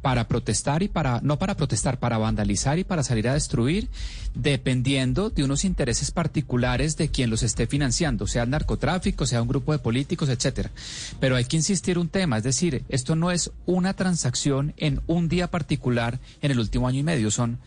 para 0.01 0.27
protestar 0.27 0.83
y 0.83 0.87
para, 0.89 1.19
no 1.21 1.39
para 1.39 1.55
protestar, 1.55 1.99
para 1.99 2.17
vandalizar 2.17 2.79
y 2.79 2.83
para 2.83 3.03
salir 3.03 3.27
a 3.29 3.33
destruir, 3.33 3.87
dependiendo 4.35 5.29
de 5.29 5.43
unos 5.43 5.63
intereses 5.65 6.11
particulares 6.11 6.97
de 6.97 7.09
quien 7.09 7.29
los 7.29 7.43
esté 7.43 7.67
financiando, 7.67 8.25
sea 8.27 8.43
el 8.43 8.49
narcotráfico, 8.49 9.25
sea 9.25 9.41
un 9.41 9.47
grupo 9.47 9.71
de 9.73 9.79
políticos, 9.79 10.29
etcétera. 10.29 10.71
Pero 11.19 11.35
hay 11.35 11.45
que 11.45 11.57
insistir 11.57 11.97
un 11.97 12.09
tema, 12.09 12.37
es 12.37 12.43
decir, 12.43 12.83
esto 12.89 13.15
no 13.15 13.31
es 13.31 13.51
una 13.65 13.93
transacción 13.93 14.73
en 14.77 15.01
un 15.07 15.27
día 15.29 15.47
particular 15.51 16.19
en 16.41 16.51
el 16.51 16.59
último 16.59 16.87
año 16.87 16.99
y 16.99 17.03
medio, 17.03 17.31
son 17.31 17.57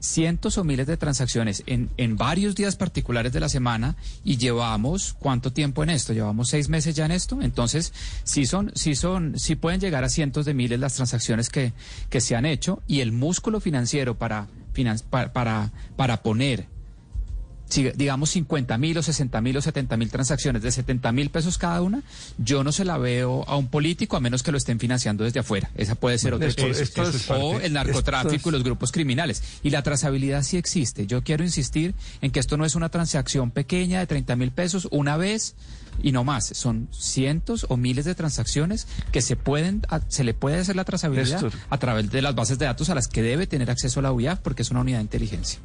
cientos 0.00 0.58
o 0.58 0.64
miles 0.64 0.86
de 0.86 0.96
transacciones 0.96 1.62
en, 1.66 1.90
en 1.96 2.16
varios 2.16 2.54
días 2.54 2.76
particulares 2.76 3.32
de 3.32 3.40
la 3.40 3.48
semana 3.48 3.96
y 4.24 4.36
llevamos 4.36 5.14
cuánto 5.18 5.52
tiempo 5.52 5.82
en 5.82 5.90
esto 5.90 6.12
llevamos 6.12 6.48
seis 6.48 6.68
meses 6.68 6.94
ya 6.94 7.06
en 7.06 7.12
esto. 7.12 7.40
Entonces 7.42 7.92
sí 8.24 8.46
son 8.46 8.72
sí 8.74 8.94
son 8.94 9.38
sí 9.38 9.56
pueden 9.56 9.80
llegar 9.80 10.04
a 10.04 10.08
cientos 10.08 10.44
de 10.46 10.54
miles 10.54 10.80
las 10.80 10.94
transacciones 10.94 11.48
que, 11.48 11.72
que 12.10 12.20
se 12.20 12.36
han 12.36 12.46
hecho 12.46 12.82
y 12.86 13.00
el 13.00 13.12
músculo 13.12 13.60
financiero 13.60 14.16
para 14.16 14.48
para, 15.10 15.32
para 15.32 15.72
para 15.96 16.22
poner 16.22 16.77
digamos 17.68 18.30
50 18.30 18.78
mil 18.78 18.98
o 18.98 19.02
60 19.02 19.40
mil 19.40 19.56
o 19.56 19.60
70 19.60 19.96
mil 19.96 20.10
transacciones 20.10 20.62
de 20.62 20.72
70 20.72 21.12
mil 21.12 21.30
pesos 21.30 21.58
cada 21.58 21.82
una, 21.82 22.02
yo 22.38 22.64
no 22.64 22.72
se 22.72 22.84
la 22.84 22.98
veo 22.98 23.44
a 23.48 23.56
un 23.56 23.68
político 23.68 24.16
a 24.16 24.20
menos 24.20 24.42
que 24.42 24.52
lo 24.52 24.58
estén 24.58 24.78
financiando 24.78 25.24
desde 25.24 25.40
afuera. 25.40 25.70
Esa 25.76 25.94
puede 25.94 26.18
ser 26.18 26.34
otra 26.34 26.48
cosa. 26.48 26.82
es 26.82 27.30
o 27.30 27.60
el 27.60 27.72
narcotráfico 27.72 28.48
y 28.48 28.52
los 28.52 28.64
grupos 28.64 28.92
criminales. 28.92 29.42
Y 29.62 29.70
la 29.70 29.82
trazabilidad 29.82 30.42
sí 30.42 30.56
existe. 30.56 31.06
Yo 31.06 31.22
quiero 31.22 31.44
insistir 31.44 31.94
en 32.22 32.30
que 32.30 32.40
esto 32.40 32.56
no 32.56 32.64
es 32.64 32.74
una 32.74 32.88
transacción 32.88 33.50
pequeña 33.50 34.00
de 34.00 34.06
30 34.06 34.36
mil 34.36 34.50
pesos 34.50 34.88
una 34.90 35.16
vez 35.16 35.54
y 36.02 36.12
no 36.12 36.24
más. 36.24 36.46
Son 36.46 36.88
cientos 36.92 37.66
o 37.68 37.76
miles 37.76 38.04
de 38.04 38.14
transacciones 38.14 38.86
que 39.12 39.20
se 39.20 39.36
pueden, 39.36 39.82
se 40.08 40.24
le 40.24 40.34
puede 40.34 40.58
hacer 40.58 40.76
la 40.76 40.84
trazabilidad 40.84 41.42
Néstor. 41.42 41.60
a 41.68 41.78
través 41.78 42.10
de 42.10 42.22
las 42.22 42.34
bases 42.34 42.58
de 42.58 42.66
datos 42.66 42.90
a 42.90 42.94
las 42.94 43.08
que 43.08 43.22
debe 43.22 43.46
tener 43.46 43.70
acceso 43.70 44.00
la 44.00 44.12
UIAF 44.12 44.40
porque 44.40 44.62
es 44.62 44.70
una 44.70 44.80
unidad 44.80 44.98
de 44.98 45.02
inteligencia. 45.02 45.60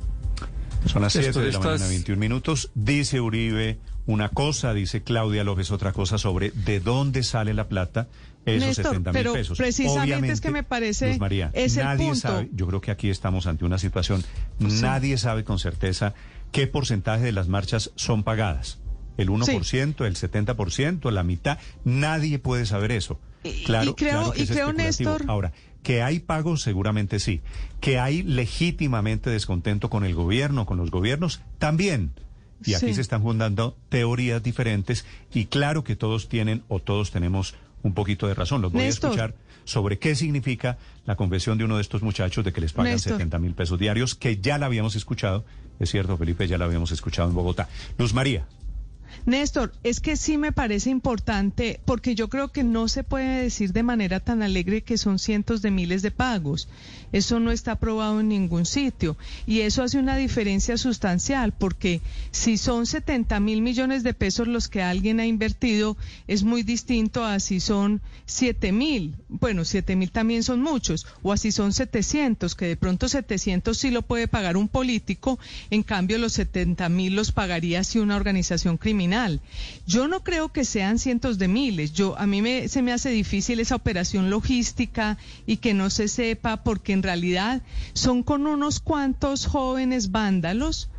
Son 0.86 1.02
las 1.02 1.13
7 1.13 1.30
Esto- 1.30 1.39
de 1.41 1.52
la 1.52 1.60
mañana, 1.60 1.88
21 1.88 2.19
minutos. 2.19 2.72
Dice 2.76 3.19
Uribe 3.22 3.80
una 4.06 4.30
cosa, 4.30 4.74
dice 4.74 5.02
Claudia 5.02 5.43
López 5.43 5.72
otra 5.72 5.93
cosa 5.93 6.17
sobre 6.17 6.52
de 6.52 6.80
dónde 6.80 7.24
sale 7.24 7.54
la 7.54 7.67
plata, 7.69 8.10
esos 8.46 8.67
Néstor, 8.67 8.86
70 8.88 9.12
mil 9.12 9.17
pero 9.22 9.34
pesos. 9.34 9.58
precisamente 9.58 10.32
es 10.34 10.41
que 10.41 10.52
me 10.52 10.63
parece 10.63 11.08
Luz 11.10 11.19
María, 11.19 11.50
es 11.54 11.78
el 11.78 11.86
nadie 11.86 12.08
punto. 12.08 12.19
sabe, 12.19 12.50
yo 12.54 12.67
creo 12.67 12.82
que 12.82 12.91
aquí 12.91 13.10
estamos 13.10 13.48
ante 13.48 13.63
una 13.63 13.78
situación, 13.78 14.22
nadie 14.60 15.17
sabe 15.17 15.46
con 15.46 15.58
certeza 15.60 16.13
qué 16.52 16.67
porcentaje 16.67 17.24
de 17.24 17.32
las 17.32 17.48
marchas 17.48 17.91
son 17.96 18.24
pagadas. 18.24 18.80
El 19.15 19.30
1%, 19.30 20.06
el 20.06 20.15
70%, 20.17 21.10
la 21.12 21.24
mitad, 21.24 21.60
nadie 21.86 22.39
puede 22.39 22.65
saber 22.65 22.91
eso. 22.91 23.19
Claro, 23.65 23.91
y 23.91 23.93
creo- 23.93 24.12
claro 24.12 24.32
que 24.34 24.39
y 24.39 24.43
es 24.43 24.52
creo. 24.52 24.74
Néstor- 24.74 25.26
Ahora, 25.28 25.54
que 25.84 26.02
hay 26.02 26.19
pagos 26.19 26.62
seguramente 26.62 27.19
sí, 27.19 27.41
que 27.82 28.00
hay 28.00 28.24
legítimamente 28.24 29.30
descontento 29.30 29.89
con 29.89 30.06
el 30.06 30.15
gobierno, 30.15 30.65
con 30.65 30.78
los 30.78 30.89
gobiernos, 30.91 31.41
también. 31.60 32.12
Y 32.65 32.76
aquí 32.76 32.88
Sí. 32.88 32.93
se 32.96 33.02
están 33.02 33.22
juntando 33.22 33.76
teorías 33.89 34.41
diferentes 34.41 35.06
y 35.34 35.46
claro 35.46 35.84
que 35.84 35.96
todos 35.98 36.30
tienen 36.30 36.63
o 36.69 36.80
todos 36.80 37.12
tenemos 37.12 37.56
un 37.84 37.93
poquito 37.93 38.26
de 38.28 38.34
razón. 38.34 38.62
Los 38.62 38.72
voy 38.72 38.84
Néstor. 38.84 39.10
a 39.10 39.13
escuchar 39.13 39.36
sobre 39.65 40.00
qué 40.00 40.15
significa 40.15 40.78
la 41.06 41.15
confesión 41.17 41.58
de 41.58 41.65
uno 41.65 41.76
de 41.76 41.82
estos 41.82 42.02
muchachos 42.02 42.46
de 42.46 42.54
que 42.54 42.62
les 42.62 42.72
pagan 42.72 42.93
Néstor. 42.93 43.13
70 43.13 43.38
mil 43.39 43.54
pesos 43.54 43.78
diarios, 43.78 44.15
que 44.15 44.38
ya 44.38 44.58
la 44.58 44.67
habíamos 44.67 44.96
escuchado. 44.96 45.43
Es 45.80 45.91
cierto, 45.91 46.15
Felipe, 46.17 46.48
ya 46.48 46.58
la 46.58 46.63
habíamos 46.65 46.91
escuchado 46.91 47.28
en 47.28 47.36
Bogotá. 47.36 47.67
Luz 47.98 48.13
María. 48.13 48.46
Néstor, 49.26 49.73
es 49.84 49.99
que 49.99 50.17
sí 50.17 50.38
me 50.38 50.52
parece 50.52 50.89
importante 50.89 51.80
porque 51.86 52.15
yo 52.15 52.30
creo 52.30 52.52
que 52.52 52.63
no 52.63 52.88
se 52.88 53.04
puede 53.04 53.43
decir 53.43 53.71
de 53.71 53.84
manera 53.84 54.19
tan 54.19 54.43
alegre 54.43 54.82
que 54.82 54.97
son 54.97 55.19
cientos 55.19 55.62
de 55.62 55.71
miles 55.71 56.02
de 56.02 56.12
pagos. 56.12 56.67
Eso 57.12 57.39
no 57.39 57.52
está 57.52 57.73
aprobado 57.73 58.19
en 58.19 58.28
ningún 58.28 58.65
sitio 58.65 59.17
y 59.45 59.62
eso 59.62 59.84
hace 59.84 59.99
una 59.99 60.17
diferencia 60.17 60.78
sustancial 60.78 61.54
porque 61.54 62.02
si 62.32 62.58
son 62.58 62.88
70 62.88 63.39
mil 63.39 63.62
millones 63.62 64.04
de 64.04 64.15
pesos 64.15 64.47
los 64.47 64.67
que 64.67 64.82
alguien 64.82 65.19
ha 65.19 65.26
invertido 65.26 65.95
es 66.28 66.43
muy 66.43 66.63
distinto 66.63 67.23
a 67.23 67.39
si 67.39 67.60
son 67.60 68.02
7 68.26 68.71
mil. 68.71 69.15
Bueno, 69.30 69.63
7 69.63 69.95
mil 69.95 70.12
también 70.12 70.43
son 70.43 70.62
muchos 70.62 71.06
o 71.21 71.32
así 71.32 71.52
son 71.52 71.71
700 71.71 72.56
que 72.56 72.65
de 72.65 72.78
pronto 72.78 73.08
700 73.08 73.78
sí 73.78 73.91
lo 73.91 74.02
puede 74.02 74.28
pagar 74.28 74.58
un 74.58 74.67
político, 74.67 75.39
en 75.69 75.84
cambio 75.84 76.17
los 76.17 76.34
70 76.34 76.89
mil 76.89 77.15
los 77.15 77.32
pagaría 77.32 77.84
si 77.84 77.99
una 77.99 78.15
organización 78.15 78.78
criminal. 78.78 79.03
Yo 79.86 80.08
no 80.08 80.24
creo 80.24 80.52
que 80.52 80.66
sean 80.66 81.00
cientos 81.00 81.38
de 81.38 81.48
miles. 81.48 81.94
Yo 81.94 82.18
a 82.18 82.26
mí 82.26 82.42
me, 82.42 82.68
se 82.68 82.82
me 82.82 82.94
hace 82.94 83.10
difícil 83.10 83.60
esa 83.60 83.76
operación 83.76 84.30
logística 84.30 85.18
y 85.46 85.58
que 85.58 85.74
no 85.74 85.89
se 85.89 86.08
sepa 86.08 86.63
porque 86.63 86.94
en 86.94 87.04
realidad 87.04 87.62
son 87.94 88.24
con 88.24 88.48
unos 88.48 88.80
cuantos 88.80 89.46
jóvenes 89.46 90.12
vándalos 90.12 90.89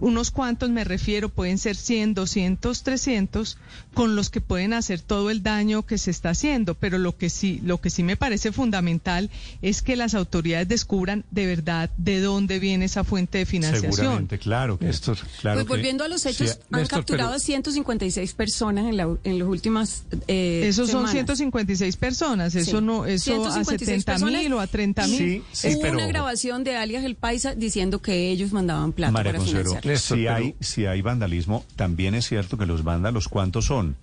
unos 0.00 0.30
cuantos 0.30 0.70
me 0.70 0.84
refiero, 0.84 1.28
pueden 1.28 1.58
ser 1.58 1.76
100, 1.76 2.14
200, 2.14 2.82
300, 2.82 3.58
con 3.94 4.14
los 4.16 4.30
que 4.30 4.40
pueden 4.40 4.72
hacer 4.72 5.00
todo 5.00 5.30
el 5.30 5.42
daño 5.42 5.84
que 5.86 5.98
se 5.98 6.10
está 6.10 6.30
haciendo. 6.30 6.74
Pero 6.74 6.98
lo 6.98 7.16
que 7.16 7.30
sí, 7.30 7.60
lo 7.64 7.80
que 7.80 7.90
sí 7.90 8.02
me 8.02 8.16
parece 8.16 8.52
fundamental 8.52 9.30
es 9.62 9.82
que 9.82 9.96
las 9.96 10.14
autoridades 10.14 10.68
descubran 10.68 11.24
de 11.30 11.46
verdad 11.46 11.90
de 11.96 12.20
dónde 12.20 12.58
viene 12.58 12.84
esa 12.84 13.04
fuente 13.04 13.38
de 13.38 13.46
financiación. 13.46 13.92
Seguramente, 13.92 14.38
claro, 14.38 14.78
que 14.78 14.88
esto, 14.88 15.14
claro. 15.40 15.58
Pues 15.60 15.68
volviendo 15.68 16.04
a 16.04 16.08
los 16.08 16.26
hechos, 16.26 16.58
han 16.70 16.86
capturado 16.86 17.32
a 17.34 17.38
156 17.38 18.34
personas 18.34 18.86
en, 18.86 18.96
la, 18.96 19.08
en 19.24 19.38
las 19.38 19.48
últimas. 19.48 20.04
Eh, 20.28 20.64
Esos 20.66 20.90
son 20.90 21.06
semanas. 21.08 21.12
156 21.12 21.96
personas, 21.96 22.54
eso 22.54 22.78
Sí. 22.80 22.84
no, 22.84 23.06
eso 23.06 23.46
a 23.46 23.52
156 23.64 24.04
70 24.04 24.26
mil 24.26 24.52
o 24.52 24.60
a 24.60 24.66
30 24.66 25.06
mil. 25.06 25.18
Sí, 25.18 25.42
sí, 25.52 25.68
Hubo 25.74 25.80
pero- 25.82 25.94
una 25.94 26.06
grabación 26.06 26.64
de 26.64 26.76
alias 26.76 27.04
El 27.04 27.14
Paisa 27.14 27.54
diciendo 27.54 28.02
que 28.02 28.30
ellos 28.30 28.52
mandaban 28.52 28.92
plata 28.92 29.12
María 29.12 29.32
para 29.32 29.38
Consuelo, 29.38 29.64
financiar. 29.70 29.82
Si 29.96 30.26
hay, 30.26 30.54
si 30.60 30.86
hay 30.86 31.02
vandalismo, 31.02 31.64
también 31.76 32.14
es 32.14 32.26
cierto 32.28 32.56
que 32.58 32.66
los 32.66 32.84
vándalos, 32.84 33.28
¿cuántos 33.28 33.66
son? 33.66 33.96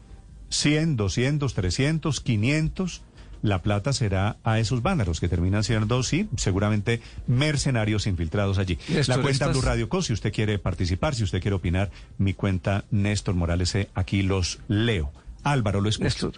100, 0.50 0.98
200, 0.98 1.54
300, 1.54 2.19
500. 2.22 3.02
La 3.41 3.62
plata 3.62 3.91
será 3.91 4.38
a 4.46 4.60
esos 4.60 4.82
vándalos 4.82 5.19
que 5.19 5.28
terminan 5.28 5.65
siendo, 5.65 6.02
sí, 6.04 6.30
seguramente 6.38 7.02
mercenarios 7.28 8.08
infiltrados 8.08 8.58
allí. 8.58 8.78
Néstor, 8.88 9.17
la 9.17 9.22
cuenta 9.22 9.46
estas- 9.46 9.52
Blue 9.52 9.62
Radio 9.62 9.89
Co, 9.89 10.02
si 10.02 10.13
usted 10.13 10.32
quiere 10.32 10.60
participar, 10.60 11.13
si 11.13 11.24
usted 11.24 11.41
quiere 11.41 11.56
opinar, 11.56 11.91
mi 12.17 12.34
cuenta 12.34 12.86
Néstor 12.91 13.36
Morales, 13.36 13.76
aquí 13.96 14.22
los 14.24 14.60
leo. 14.69 15.12
Álvaro, 15.43 15.82
lo 15.82 15.89
escucho. 15.89 16.06
Néstor, 16.28 16.34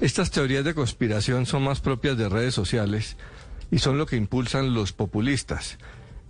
estas 0.00 0.30
teorías 0.30 0.64
de 0.64 0.72
conspiración 0.72 1.44
son 1.44 1.64
más 1.64 1.80
propias 1.80 2.16
de 2.16 2.30
redes 2.30 2.54
sociales 2.54 3.18
y 3.70 3.78
son 3.80 3.98
lo 3.98 4.06
que 4.06 4.16
impulsan 4.16 4.72
los 4.72 4.92
populistas. 4.94 5.76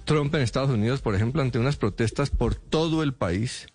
Trump 0.05 0.35
en 0.35 0.43
Estados 0.43 0.71
Unidos, 0.71 1.01
por 1.01 1.15
ejemplo, 1.15 1.43
ante 1.43 1.59
unas 1.59 1.77
protestas 1.77 2.31
por 2.31 2.55
todo 2.55 3.03
el 3.03 3.15
país, 3.15 3.67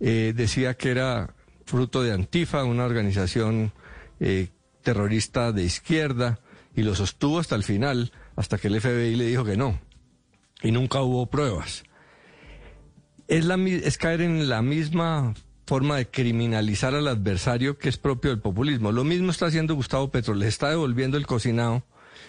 eh, 0.00 0.32
decía 0.34 0.74
que 0.74 0.90
era 0.90 1.34
fruto 1.64 2.02
de 2.02 2.12
Antifa, 2.12 2.64
una 2.64 2.84
organización 2.84 3.72
eh, 4.20 4.48
terrorista 4.82 5.52
de 5.52 5.64
izquierda, 5.64 6.40
y 6.74 6.82
lo 6.82 6.94
sostuvo 6.94 7.38
hasta 7.38 7.56
el 7.56 7.64
final, 7.64 8.12
hasta 8.36 8.58
que 8.58 8.68
el 8.68 8.80
FBI 8.80 9.16
le 9.16 9.26
dijo 9.26 9.44
que 9.44 9.56
no. 9.56 9.80
Y 10.62 10.70
nunca 10.70 11.02
hubo 11.02 11.26
pruebas. 11.26 11.82
Es, 13.26 13.44
la, 13.44 13.56
es 13.56 13.98
caer 13.98 14.22
en 14.22 14.48
la 14.48 14.62
misma 14.62 15.34
forma 15.66 15.96
de 15.96 16.08
criminalizar 16.08 16.94
al 16.94 17.08
adversario 17.08 17.76
que 17.78 17.88
es 17.88 17.98
propio 17.98 18.30
del 18.30 18.40
populismo. 18.40 18.90
Lo 18.90 19.04
mismo 19.04 19.30
está 19.30 19.46
haciendo 19.46 19.74
Gustavo 19.74 20.10
Petro, 20.10 20.34
le 20.34 20.46
está 20.46 20.70
devolviendo 20.70 21.18
el 21.18 21.26
cocinado 21.26 21.84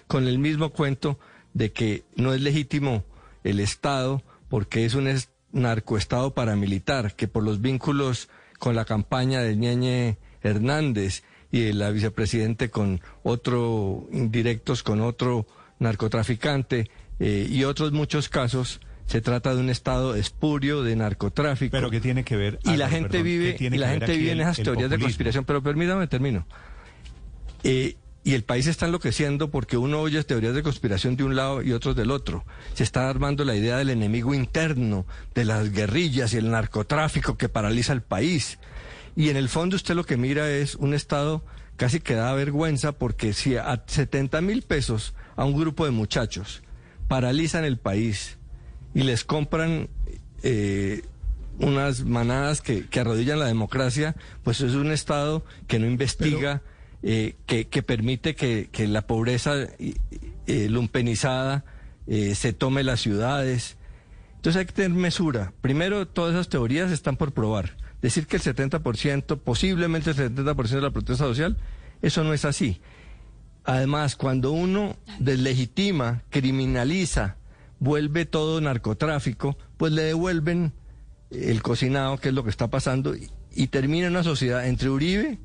con 0.07 0.27
el 0.27 0.39
mismo 0.39 0.71
cuento 0.71 1.19
de 1.53 1.71
que 1.71 2.03
no 2.15 2.33
es 2.33 2.41
legítimo 2.41 3.05
el 3.43 3.59
Estado 3.59 4.21
porque 4.49 4.85
es 4.85 4.93
un 4.95 5.07
es- 5.07 5.29
narcoestado 5.51 6.33
paramilitar, 6.33 7.15
que 7.15 7.27
por 7.27 7.43
los 7.43 7.61
vínculos 7.61 8.29
con 8.59 8.75
la 8.75 8.85
campaña 8.85 9.41
de 9.41 9.55
Ñeñe 9.55 10.17
Hernández 10.43 11.23
y 11.51 11.61
de 11.61 11.73
la 11.73 11.89
vicepresidente 11.89 12.69
con 12.69 13.01
otro, 13.23 14.07
indirectos 14.11 14.83
con 14.83 15.01
otro 15.01 15.47
narcotraficante 15.79 16.89
eh, 17.19 17.47
y 17.49 17.63
otros 17.63 17.91
muchos 17.91 18.29
casos, 18.29 18.79
se 19.07 19.21
trata 19.21 19.55
de 19.55 19.61
un 19.61 19.69
estado 19.71 20.13
espurio 20.13 20.83
de 20.83 20.95
narcotráfico. 20.95 21.71
Pero 21.71 21.89
que 21.89 21.99
tiene 21.99 22.23
que 22.23 22.35
ver... 22.35 22.59
Y 22.63 22.77
la 22.77 22.89
gente 22.89 23.09
perdón, 23.09 23.23
vive, 23.25 23.51
¿qué 23.53 23.57
tiene 23.57 23.77
y 23.77 23.79
la 23.79 23.89
gente 23.89 24.15
vive 24.15 24.31
en 24.33 24.41
esas 24.41 24.57
teorías 24.61 24.89
de 24.91 24.99
conspiración. 24.99 25.45
Pero 25.45 25.63
permítame, 25.63 26.05
termino. 26.05 26.45
Eh, 27.63 27.95
y 28.29 28.35
el 28.35 28.43
país 28.43 28.67
está 28.67 28.85
enloqueciendo 28.85 29.49
porque 29.49 29.75
uno 29.75 30.01
oye 30.01 30.23
teorías 30.23 30.53
de 30.53 30.61
conspiración 30.61 31.15
de 31.15 31.23
un 31.23 31.35
lado 31.35 31.63
y 31.63 31.71
otros 31.71 31.95
del 31.95 32.11
otro. 32.11 32.45
Se 32.75 32.83
está 32.83 33.09
armando 33.09 33.43
la 33.43 33.55
idea 33.55 33.77
del 33.77 33.89
enemigo 33.89 34.35
interno, 34.35 35.07
de 35.33 35.45
las 35.45 35.71
guerrillas 35.71 36.31
y 36.33 36.37
el 36.37 36.51
narcotráfico 36.51 37.39
que 37.39 37.49
paraliza 37.49 37.91
el 37.91 38.03
país. 38.03 38.59
Y 39.15 39.29
en 39.29 39.37
el 39.37 39.49
fondo 39.49 39.75
usted 39.75 39.95
lo 39.95 40.05
que 40.05 40.15
mira 40.15 40.47
es 40.47 40.75
un 40.75 40.93
Estado 40.93 41.43
casi 41.75 42.01
que 42.01 42.13
da 42.13 42.31
vergüenza 42.33 42.91
porque 42.91 43.33
si 43.33 43.57
a 43.57 43.83
70 43.87 44.41
mil 44.41 44.61
pesos 44.61 45.15
a 45.35 45.43
un 45.43 45.59
grupo 45.59 45.85
de 45.85 45.91
muchachos 45.91 46.61
paralizan 47.07 47.65
el 47.65 47.79
país 47.79 48.37
y 48.93 49.01
les 49.01 49.23
compran 49.23 49.89
eh, 50.43 51.01
unas 51.57 52.05
manadas 52.05 52.61
que, 52.61 52.85
que 52.85 52.99
arrodillan 52.99 53.39
la 53.39 53.47
democracia, 53.47 54.15
pues 54.43 54.61
es 54.61 54.75
un 54.75 54.91
Estado 54.91 55.43
que 55.65 55.79
no 55.79 55.87
investiga, 55.87 56.61
eh, 57.03 57.35
que, 57.45 57.83
permite 57.83 58.35
que, 58.35 58.69
que 58.71 58.87
la 58.87 59.07
pobreza 59.07 59.55
eh, 59.61 59.95
eh, 60.47 60.67
lumpenizada 60.69 61.63
eh, 62.07 62.35
se 62.35 62.53
tome 62.53 62.83
las 62.83 62.99
ciudades. 63.01 63.77
Entonces 64.35 64.59
hay 64.59 64.65
que 64.65 64.73
tener 64.73 64.91
mesura. 64.91 65.53
Primero, 65.61 66.07
todas 66.07 66.33
esas 66.33 66.49
teorías 66.49 66.91
están 66.91 67.17
por 67.17 67.33
probar. 67.33 67.77
Decir 68.01 68.27
que 68.27 68.37
el 68.37 68.41
70%, 68.41 69.39
posiblemente 69.39 70.11
el 70.11 70.15
70% 70.15 70.69
de 70.69 70.81
la 70.81 70.91
protesta 70.91 71.25
social, 71.25 71.57
eso 72.01 72.23
no 72.23 72.33
es 72.33 72.45
así. 72.45 72.81
Además, 73.65 74.15
cuando 74.15 74.51
uno 74.51 74.95
deslegitima, 75.19 76.23
criminaliza, 76.29 77.35
vuelve 77.79 78.25
todo 78.25 78.59
narcotráfico, 78.61 79.57
pues 79.77 79.91
le 79.91 80.03
devuelven 80.03 80.73
el 81.29 81.61
cocinado, 81.61 82.17
que 82.17 82.29
es 82.29 82.33
lo 82.33 82.43
que 82.43 82.49
está 82.49 82.69
pasando, 82.69 83.15
y, 83.15 83.29
y 83.53 83.67
termina 83.67 84.07
una 84.07 84.23
sociedad 84.23 84.65
entre 84.65 84.89
Uribe 84.89 85.37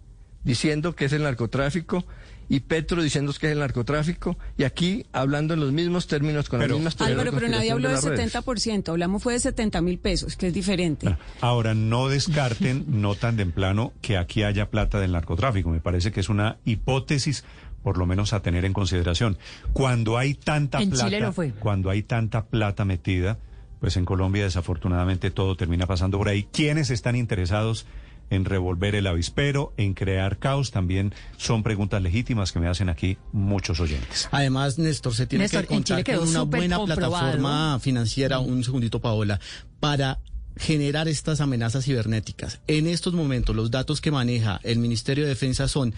diciendo 0.44 0.94
que 0.94 1.06
es 1.06 1.12
el 1.12 1.22
narcotráfico 1.22 2.04
y 2.48 2.60
Petro 2.60 3.02
diciendo 3.02 3.32
que 3.38 3.46
es 3.46 3.52
el 3.52 3.60
narcotráfico 3.60 4.36
y 4.58 4.64
aquí 4.64 5.06
hablando 5.12 5.54
en 5.54 5.60
los 5.60 5.72
mismos 5.72 6.06
términos 6.06 6.48
con 6.48 6.60
las 6.60 6.68
mismas 6.68 6.96
teorías 6.96 7.18
Álvaro, 7.18 7.36
pero 7.36 7.48
nadie 7.48 7.70
habló 7.70 7.88
de 7.88 7.94
del 7.94 8.04
las 8.04 8.18
redes. 8.18 8.34
70%, 8.34 8.88
hablamos 8.90 9.22
fue 9.22 9.32
de 9.32 9.40
70 9.40 9.80
mil 9.80 9.98
pesos, 9.98 10.36
que 10.36 10.48
es 10.48 10.54
diferente. 10.54 11.16
Ahora, 11.40 11.74
no 11.74 12.08
descarten, 12.08 12.84
no 13.00 13.14
tan 13.14 13.36
de 13.36 13.44
en 13.44 13.52
plano, 13.52 13.92
que 14.02 14.18
aquí 14.18 14.42
haya 14.42 14.70
plata 14.70 15.00
del 15.00 15.12
narcotráfico. 15.12 15.70
Me 15.70 15.80
parece 15.80 16.12
que 16.12 16.20
es 16.20 16.28
una 16.28 16.58
hipótesis, 16.64 17.44
por 17.82 17.98
lo 17.98 18.06
menos 18.06 18.32
a 18.32 18.40
tener 18.40 18.64
en 18.64 18.72
consideración. 18.72 19.38
Cuando 19.72 20.18
hay 20.18 20.34
tanta 20.34 20.80
En 20.80 20.90
plata, 20.90 21.04
Chile 21.06 21.20
lo 21.20 21.32
fue. 21.32 21.50
cuando 21.52 21.90
hay 21.90 22.02
tanta 22.02 22.44
plata 22.46 22.84
metida, 22.84 23.38
pues 23.80 23.96
en 23.96 24.04
Colombia 24.04 24.44
desafortunadamente 24.44 25.30
todo 25.30 25.56
termina 25.56 25.86
pasando 25.86 26.18
por 26.18 26.28
ahí. 26.28 26.46
¿Quiénes 26.52 26.90
están 26.90 27.16
interesados 27.16 27.86
en 28.30 28.44
revolver 28.44 28.94
el 28.94 29.06
avispero, 29.06 29.72
en 29.76 29.94
crear 29.94 30.38
caos? 30.38 30.70
También 30.70 31.14
son 31.36 31.62
preguntas 31.62 32.02
legítimas 32.02 32.52
que 32.52 32.60
me 32.60 32.68
hacen 32.68 32.88
aquí 32.88 33.18
muchos 33.32 33.80
oyentes. 33.80 34.28
Además, 34.30 34.78
Néstor, 34.78 35.14
se 35.14 35.26
tiene 35.26 35.44
Néstor, 35.44 35.66
que 35.66 35.74
en 35.74 35.84
Chile 35.84 36.04
contar 36.04 36.20
con 36.20 36.28
una 36.28 36.42
buena 36.42 36.76
comprobado. 36.76 37.10
plataforma 37.10 37.78
financiera, 37.80 38.38
un 38.38 38.64
segundito, 38.64 39.00
Paola, 39.00 39.40
para 39.80 40.20
generar 40.56 41.08
estas 41.08 41.40
amenazas 41.40 41.84
cibernéticas. 41.84 42.60
En 42.66 42.86
estos 42.86 43.12
momentos, 43.12 43.56
los 43.56 43.70
datos 43.70 44.00
que 44.00 44.10
maneja 44.10 44.60
el 44.62 44.78
Ministerio 44.78 45.24
de 45.24 45.30
Defensa 45.30 45.68
son 45.68 45.94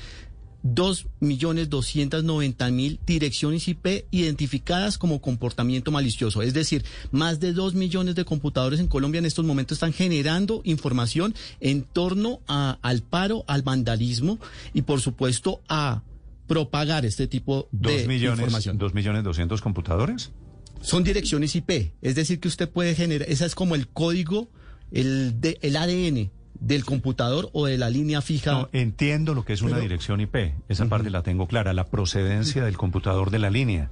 2.290.000 0.75 2.99
direcciones 3.07 3.69
IP 3.69 4.07
identificadas 4.11 4.99
como 4.99 5.21
comportamiento 5.21 5.91
malicioso. 5.91 6.43
Es 6.43 6.55
decir, 6.55 6.85
más 7.11 7.41
de 7.41 7.53
2 7.53 7.75
millones 7.75 8.15
de 8.15 8.25
computadores 8.25 8.81
en 8.81 8.87
Colombia 8.89 9.19
en 9.19 9.27
estos 9.27 9.45
momentos 9.45 9.77
están 9.77 9.93
generando 9.93 10.61
información 10.65 11.35
en 11.61 11.83
torno 11.83 12.41
a- 12.49 12.79
al 12.83 13.03
paro, 13.03 13.45
al 13.47 13.63
vandalismo 13.63 14.39
y, 14.75 14.83
por 14.83 15.01
supuesto, 15.01 15.61
a 15.69 16.03
propagar 16.47 17.05
este 17.05 17.27
tipo 17.27 17.69
¿Dos 17.73 17.93
de 17.93 18.07
millones, 18.09 18.39
información. 18.41 18.79
dos 18.79 18.95
millones 18.95 19.25
doscientos 19.25 19.61
computadores? 19.61 20.31
Son 20.81 21.03
direcciones 21.03 21.57
IP, 21.57 21.93
es 22.03 22.15
decir, 22.15 22.39
que 22.39 22.49
usted 22.49 22.69
puede 22.69 22.95
generar, 22.95 23.29
esa 23.29 23.47
es 23.47 23.55
como 23.55 23.75
el 23.75 23.89
código, 23.89 24.49
el, 24.93 25.41
de, 25.41 25.59
el 25.63 25.77
ADN 25.77 26.31
del 26.61 26.85
computador 26.85 27.51
o 27.53 27.67
de 27.67 27.79
la 27.79 27.91
línea 27.91 28.21
fija. 28.23 28.53
No, 28.53 28.69
entiendo 28.73 29.35
lo 29.35 29.45
que 29.45 29.53
es 29.53 29.63
una 29.63 29.73
Pero- 29.73 29.83
dirección 29.83 30.21
IP, 30.21 30.55
esa 30.69 30.87
parte 30.87 31.11
la 31.11 31.23
tengo 31.23 31.47
clara, 31.47 31.73
la 31.73 31.87
procedencia 31.87 32.65
del 32.65 32.77
computador 32.77 33.31
de 33.31 33.39
la 33.39 33.51
línea. 33.51 33.91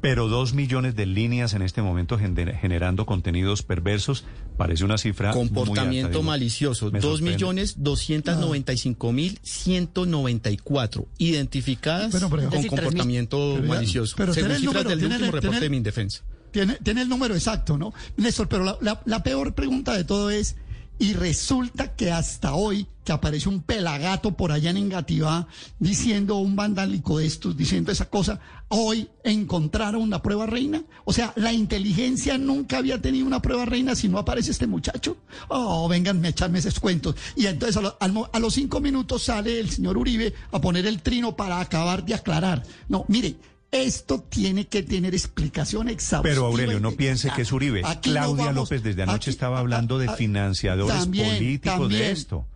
Pero 0.00 0.28
dos 0.28 0.52
millones 0.52 0.96
de 0.96 1.06
líneas 1.06 1.54
en 1.54 1.62
este 1.62 1.80
momento 1.80 2.18
gener- 2.18 2.54
generando 2.60 3.06
contenidos 3.06 3.62
perversos 3.62 4.26
parece 4.58 4.84
una 4.84 4.98
cifra 4.98 5.32
muy 5.32 5.40
alta, 5.44 5.54
Comportamiento 5.54 6.22
malicioso, 6.22 6.90
Me 6.90 7.00
dos 7.00 7.12
sorprende. 7.12 7.32
millones 7.32 7.76
doscientos 7.78 8.36
noventa 8.38 8.74
y 8.74 8.76
cinco 8.76 9.12
mil 9.12 9.38
ciento 9.42 10.04
noventa 10.04 10.50
y 10.50 10.58
cuatro 10.58 11.06
identificadas 11.16 12.10
Bueno, 12.10 12.28
pero- 12.28 12.42
con 12.42 12.50
decir, 12.50 12.68
comportamiento 12.70 13.54
Pero 13.56 13.66
malicioso. 13.68 14.14
pero 14.18 14.34
según 14.34 14.48
tiene 14.50 14.54
el 14.56 14.60
cifras 14.60 14.84
número, 14.84 15.00
del 15.00 15.10
último 15.12 15.32
reporte 15.32 15.60
de 15.60 15.70
Mindefensa. 15.70 16.22
Tiene, 16.50 16.78
tiene 16.84 17.02
el 17.02 17.08
número 17.08 17.34
exacto, 17.34 17.78
¿no? 17.78 17.92
Néstor, 18.18 18.46
pero 18.48 18.62
la, 18.62 18.76
la- 18.82 19.00
la 19.06 19.22
peor 19.22 19.54
pregunta 19.54 19.94
de 19.96 20.04
todo 20.04 20.28
es, 20.30 20.54
y 20.98 21.12
resulta 21.14 21.94
que 21.94 22.12
hasta 22.12 22.54
hoy, 22.54 22.86
que 23.04 23.12
aparece 23.12 23.48
un 23.48 23.60
pelagato 23.62 24.36
por 24.36 24.52
allá 24.52 24.70
en 24.70 24.76
Engativá 24.76 25.46
diciendo 25.78 26.36
un 26.36 26.56
vandálico 26.56 27.18
de 27.18 27.26
estos, 27.26 27.56
diciendo 27.56 27.92
esa 27.92 28.08
cosa, 28.08 28.40
hoy 28.68 29.08
encontraron 29.24 30.00
una 30.02 30.22
prueba 30.22 30.46
reina. 30.46 30.82
O 31.04 31.12
sea, 31.12 31.32
la 31.36 31.52
inteligencia 31.52 32.38
nunca 32.38 32.78
había 32.78 33.02
tenido 33.02 33.26
una 33.26 33.42
prueba 33.42 33.64
reina 33.64 33.94
si 33.94 34.08
no 34.08 34.18
aparece 34.18 34.52
este 34.52 34.66
muchacho. 34.66 35.16
Oh, 35.48 35.88
vengan 35.88 36.24
a 36.24 36.28
echarme 36.28 36.60
esos 36.60 36.80
cuentos. 36.80 37.16
Y 37.36 37.46
entonces 37.46 37.76
a, 37.76 38.06
a 38.32 38.38
los 38.38 38.54
cinco 38.54 38.80
minutos 38.80 39.24
sale 39.24 39.60
el 39.60 39.70
señor 39.70 39.98
Uribe 39.98 40.32
a 40.52 40.60
poner 40.60 40.86
el 40.86 41.02
trino 41.02 41.36
para 41.36 41.60
acabar 41.60 42.04
de 42.04 42.14
aclarar. 42.14 42.62
No, 42.88 43.04
mire, 43.08 43.36
Esto 43.74 44.20
tiene 44.20 44.66
que 44.68 44.82
tener 44.82 45.14
explicación 45.14 45.88
exhaustiva. 45.88 46.22
Pero 46.32 46.46
Aurelio, 46.46 46.78
no 46.80 46.92
piense 46.92 47.30
que 47.34 47.42
es 47.42 47.50
Uribe. 47.52 47.82
Aquí 47.84 48.10
no 48.10 48.14
Claudia 48.14 48.44
vamos- 48.46 48.54
López 48.70 48.82
desde 48.84 49.02
anoche 49.02 49.16
aquí- 49.16 49.30
estaba 49.30 49.58
hablando 49.58 49.98
de 49.98 50.06
a- 50.08 50.12
a- 50.12 50.16
financiadores 50.16 50.96
también, 50.96 51.28
políticos 51.34 51.78
también. 51.80 52.02
de 52.02 52.10
esto. 52.12 52.46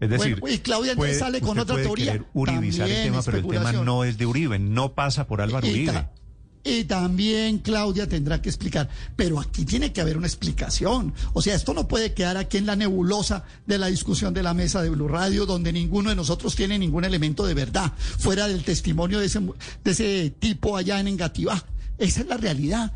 Es 0.00 0.10
decir, 0.10 0.40
Bueno, 0.40 0.56
y 0.56 0.58
Claudia 0.58 0.96
puede- 0.96 1.14
sale 1.18 1.40
con 1.40 1.58
otra 1.58 1.76
teoría. 1.76 2.24
uribizar 2.32 2.88
el 2.88 3.02
tema, 3.04 3.22
pero 3.22 3.38
el 3.38 3.46
tema 3.46 3.72
no 3.72 4.02
es 4.04 4.18
de 4.18 4.26
Uribe, 4.26 4.58
no 4.58 4.94
pasa 4.94 5.26
por 5.26 5.40
Álvaro 5.40 5.66
Y 5.66 5.70
Uribe. 5.70 6.08
Y 6.62 6.84
también 6.84 7.58
Claudia 7.58 8.06
tendrá 8.06 8.42
que 8.42 8.50
explicar, 8.50 8.88
pero 9.16 9.40
aquí 9.40 9.64
tiene 9.64 9.92
que 9.94 10.00
haber 10.02 10.18
una 10.18 10.26
explicación. 10.26 11.14
O 11.32 11.40
sea, 11.40 11.54
esto 11.54 11.72
no 11.72 11.88
puede 11.88 12.12
quedar 12.12 12.36
aquí 12.36 12.58
en 12.58 12.66
la 12.66 12.76
nebulosa 12.76 13.44
de 13.66 13.78
la 13.78 13.86
discusión 13.86 14.34
de 14.34 14.42
la 14.42 14.52
mesa 14.52 14.82
de 14.82 14.90
Blue 14.90 15.08
Radio, 15.08 15.46
donde 15.46 15.72
ninguno 15.72 16.10
de 16.10 16.16
nosotros 16.16 16.54
tiene 16.54 16.78
ningún 16.78 17.04
elemento 17.06 17.46
de 17.46 17.54
verdad, 17.54 17.92
fuera 18.18 18.46
del 18.46 18.62
testimonio 18.62 19.20
de 19.20 19.26
ese, 19.26 19.40
mu- 19.40 19.54
de 19.84 19.90
ese 19.90 20.34
tipo 20.38 20.76
allá 20.76 21.00
en 21.00 21.08
Engativá. 21.08 21.64
Esa 21.96 22.20
es 22.20 22.26
la 22.26 22.36
realidad. 22.36 22.92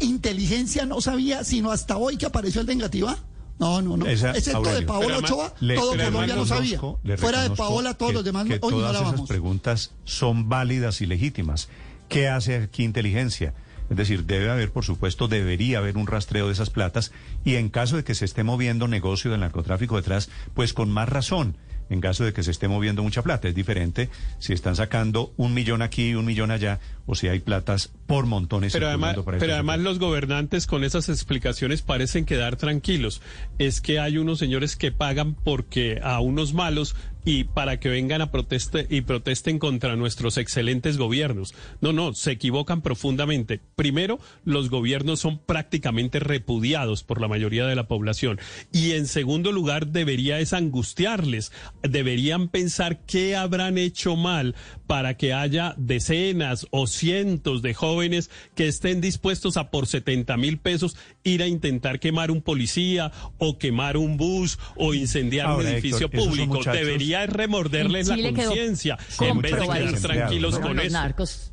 Inteligencia 0.00 0.86
no 0.86 1.00
sabía, 1.00 1.44
sino 1.44 1.70
hasta 1.70 1.96
hoy 1.96 2.16
que 2.16 2.26
apareció 2.26 2.60
el 2.60 2.66
de 2.66 2.72
Engativá. 2.74 3.18
No, 3.58 3.80
no, 3.80 3.96
no. 3.96 4.06
Esa- 4.06 4.32
Excepto 4.32 4.62
de. 4.74 4.82
Paola 4.82 5.14
además- 5.14 5.30
Ochoa, 5.30 5.54
le- 5.60 5.74
todo 5.76 5.90
Colombia 5.92 6.06
además 6.08 6.36
no 6.36 6.46
sabía. 6.46 6.78
Fuera 7.16 7.42
de 7.42 7.50
Paola, 7.56 7.94
todos 7.94 8.10
que- 8.10 8.14
los 8.16 8.24
demás 8.24 8.44
que 8.46 8.54
hoy 8.54 8.58
todas 8.60 8.74
esas 8.74 8.90
ignorábamos. 8.96 9.28
preguntas 9.28 9.90
son 10.04 10.48
válidas 10.50 11.00
y 11.00 11.06
legítimas. 11.06 11.68
¿Qué 12.08 12.28
hace 12.28 12.56
aquí 12.56 12.84
inteligencia? 12.84 13.54
Es 13.90 13.96
decir, 13.96 14.24
debe 14.24 14.50
haber, 14.50 14.72
por 14.72 14.84
supuesto, 14.84 15.28
debería 15.28 15.78
haber 15.78 15.96
un 15.96 16.06
rastreo 16.06 16.46
de 16.46 16.52
esas 16.52 16.70
platas 16.70 17.12
y 17.44 17.54
en 17.54 17.68
caso 17.68 17.96
de 17.96 18.04
que 18.04 18.14
se 18.14 18.24
esté 18.24 18.42
moviendo 18.42 18.88
negocio 18.88 19.30
del 19.30 19.40
narcotráfico 19.40 19.96
detrás, 19.96 20.28
pues 20.54 20.72
con 20.72 20.90
más 20.90 21.08
razón. 21.08 21.56
En 21.88 22.00
caso 22.00 22.24
de 22.24 22.32
que 22.32 22.42
se 22.42 22.50
esté 22.50 22.66
moviendo 22.66 23.04
mucha 23.04 23.22
plata, 23.22 23.46
es 23.46 23.54
diferente 23.54 24.08
si 24.40 24.52
están 24.52 24.74
sacando 24.74 25.32
un 25.36 25.54
millón 25.54 25.82
aquí 25.82 26.08
y 26.08 26.14
un 26.16 26.24
millón 26.24 26.50
allá, 26.50 26.80
o 27.06 27.14
si 27.14 27.28
hay 27.28 27.38
platas 27.38 27.92
por 28.06 28.26
montones. 28.26 28.72
Pero 28.72 28.88
además, 28.88 29.16
ahí. 29.16 29.36
pero 29.38 29.54
además 29.54 29.78
los 29.78 30.00
gobernantes 30.00 30.66
con 30.66 30.82
esas 30.82 31.08
explicaciones 31.08 31.82
parecen 31.82 32.24
quedar 32.24 32.56
tranquilos. 32.56 33.22
Es 33.58 33.80
que 33.80 34.00
hay 34.00 34.18
unos 34.18 34.40
señores 34.40 34.74
que 34.74 34.90
pagan 34.90 35.34
porque 35.34 36.00
a 36.02 36.18
unos 36.18 36.54
malos 36.54 36.96
y 37.26 37.42
para 37.42 37.80
que 37.80 37.88
vengan 37.88 38.22
a 38.22 38.30
proteste 38.30 38.86
y 38.88 39.00
protesten 39.00 39.58
contra 39.58 39.96
nuestros 39.96 40.38
excelentes 40.38 40.96
gobiernos. 40.96 41.54
No, 41.80 41.92
no, 41.92 42.14
se 42.14 42.30
equivocan 42.30 42.82
profundamente. 42.82 43.60
Primero, 43.74 44.20
los 44.44 44.70
gobiernos 44.70 45.18
son 45.18 45.38
prácticamente 45.38 46.20
repudiados 46.20 47.02
por 47.02 47.20
la 47.20 47.26
mayoría 47.26 47.66
de 47.66 47.74
la 47.74 47.88
población. 47.88 48.38
Y 48.72 48.92
en 48.92 49.08
segundo 49.08 49.50
lugar, 49.50 49.88
debería 49.88 50.38
es 50.38 50.52
angustiarles. 50.52 51.50
Deberían 51.82 52.46
pensar 52.48 53.00
qué 53.06 53.34
habrán 53.34 53.76
hecho 53.76 54.14
mal 54.14 54.54
para 54.86 55.16
que 55.16 55.32
haya 55.32 55.74
decenas 55.76 56.66
o 56.70 56.86
cientos 56.86 57.62
de 57.62 57.74
jóvenes 57.74 58.30
que 58.54 58.68
estén 58.68 59.00
dispuestos 59.00 59.56
a 59.56 59.70
por 59.70 59.86
70 59.86 60.36
mil 60.36 60.58
pesos 60.58 60.96
ir 61.24 61.42
a 61.42 61.46
intentar 61.46 62.00
quemar 62.00 62.30
un 62.30 62.42
policía 62.42 63.12
o 63.38 63.58
quemar 63.58 63.96
un 63.96 64.16
bus 64.16 64.58
o 64.76 64.94
incendiar 64.94 65.46
Ahora, 65.46 65.68
un 65.68 65.74
edificio 65.74 66.06
Héctor, 66.06 66.24
público. 66.24 66.60
Debería 66.64 67.24
es 67.24 67.30
remorderles 67.30 68.08
la 68.08 68.32
conciencia 68.32 68.98
en 69.20 69.40
vez 69.40 69.52
de 69.52 69.68
quedar 69.68 70.00
tranquilos 70.00 70.54
¿no? 70.54 70.60
con 70.60 70.76
los 70.76 70.86
eso. 70.86 70.92
narcos. 70.92 71.52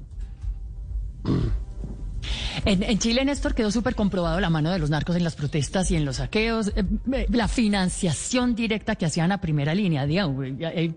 En, 2.65 2.83
en 2.83 2.99
Chile, 2.99 3.25
Néstor, 3.25 3.55
quedó 3.55 3.71
súper 3.71 3.95
comprobado 3.95 4.39
la 4.39 4.49
mano 4.49 4.71
de 4.71 4.79
los 4.79 4.89
narcos 4.89 5.15
en 5.15 5.23
las 5.23 5.35
protestas 5.35 5.89
y 5.91 5.95
en 5.95 6.05
los 6.05 6.17
saqueos, 6.17 6.69
eh, 6.75 6.83
eh, 7.13 7.25
la 7.29 7.47
financiación 7.47 8.55
directa 8.55 8.95
que 8.95 9.05
hacían 9.05 9.31
a 9.31 9.41
primera 9.41 9.73
línea, 9.75 10.05
digamos, 10.05 10.45
eh, 10.45 10.55
eh, 10.59 10.93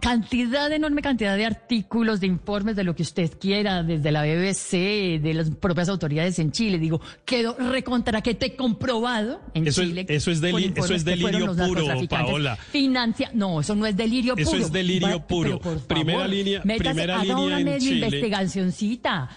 cantidad, 0.00 0.70
enorme 0.72 1.02
cantidad 1.02 1.36
de 1.36 1.44
artículos, 1.46 2.20
de 2.20 2.26
informes, 2.26 2.76
de 2.76 2.84
lo 2.84 2.94
que 2.94 3.02
usted 3.02 3.30
quiera, 3.38 3.82
desde 3.82 4.10
la 4.12 4.22
BBC, 4.22 5.20
de 5.20 5.34
las 5.34 5.50
propias 5.50 5.88
autoridades 5.88 6.38
en 6.38 6.52
Chile, 6.52 6.78
digo, 6.78 7.00
quedó 7.24 7.56
recontra 7.58 8.22
que 8.22 8.34
te 8.34 8.56
comprobado 8.56 9.40
en 9.54 9.66
Eso 9.66 9.82
es- 9.82 9.88
Chile. 9.88 10.06
eso 10.08 10.30
es 10.30 10.40
deli- 10.42 10.72
eso 10.76 10.94
es 10.94 11.04
delirio 11.04 11.54
puro. 11.54 12.08
Paola. 12.08 12.56
Financia, 12.56 13.30
no, 13.34 13.60
eso 13.60 13.74
no 13.74 13.86
es 13.86 13.96
delirio 13.96 14.34
Eso 14.36 14.50
puro. 14.52 14.62
es 14.64 14.72
delirio 14.72 15.08
Va- 15.20 15.26
puro. 15.26 15.60
por 15.60 15.78
Primera 15.86 16.18
favor, 16.20 16.30
línea- 16.34 16.60
métase, 16.64 16.90
primera 16.90 17.14
haga 17.20 17.24
línea 17.24 17.36
una 17.58 17.60
en 17.60 17.78
Chile. 17.80 18.06
investigacioncita. 18.06 19.28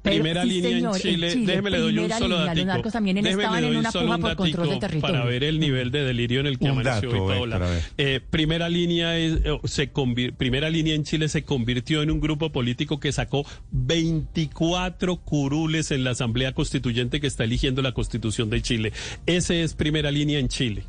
Pero, 0.00 0.14
Primera 0.14 0.42
sí, 0.44 0.48
línea 0.48 0.70
señor, 0.70 0.94
en 0.96 1.02
Chile, 1.02 1.32
Chile, 1.32 1.46
déjeme 1.46 1.70
le 1.70 1.78
doy 1.78 1.98
un 1.98 2.10
solo 2.10 2.36
línea. 2.38 2.54
Los 2.54 2.66
narcos 2.66 2.92
también 2.92 3.16
en- 3.18 3.24
Déjeme 3.24 3.42
estaban 3.42 3.64
en 3.64 3.76
una 3.76 3.90
solo 3.90 4.04
puja 4.06 4.14
un 4.16 4.22
por 4.22 4.36
control 4.36 4.68
de 4.70 4.76
territorio. 4.76 5.14
Para 5.16 5.24
ver 5.28 5.44
el 5.44 5.58
nivel 5.60 5.90
de 5.90 6.04
delirio 6.04 6.40
en 6.40 6.46
el 6.46 6.58
que 6.58 6.64
Un 6.66 6.70
amaneció 6.70 7.10
dato, 7.10 7.24
hoy 7.24 7.34
Paola. 7.34 7.80
Eh, 7.98 8.20
primera 8.30 8.68
línea 8.68 9.18
es, 9.18 9.40
eh, 9.44 9.58
se 9.64 9.92
convir- 9.92 10.34
primera 10.34 10.70
línea 10.70 10.94
en 10.94 11.02
Chile 11.02 11.28
se 11.28 11.42
convirtió 11.42 12.02
en 12.02 12.10
un 12.12 12.20
grupo 12.20 12.52
político 12.52 13.00
que 13.00 13.10
sacó 13.10 13.44
24 13.72 15.16
curules 15.16 15.90
en 15.90 16.04
la 16.04 16.10
Asamblea 16.10 16.52
Constituyente 16.52 17.20
que 17.20 17.26
está 17.26 17.44
eligiendo 17.44 17.82
la 17.82 17.92
Constitución 17.92 18.50
de 18.50 18.62
Chile. 18.62 18.92
Ese 19.26 19.62
es 19.64 19.74
primera 19.74 20.10
línea 20.12 20.38
en 20.38 20.48
Chile. 20.48 20.84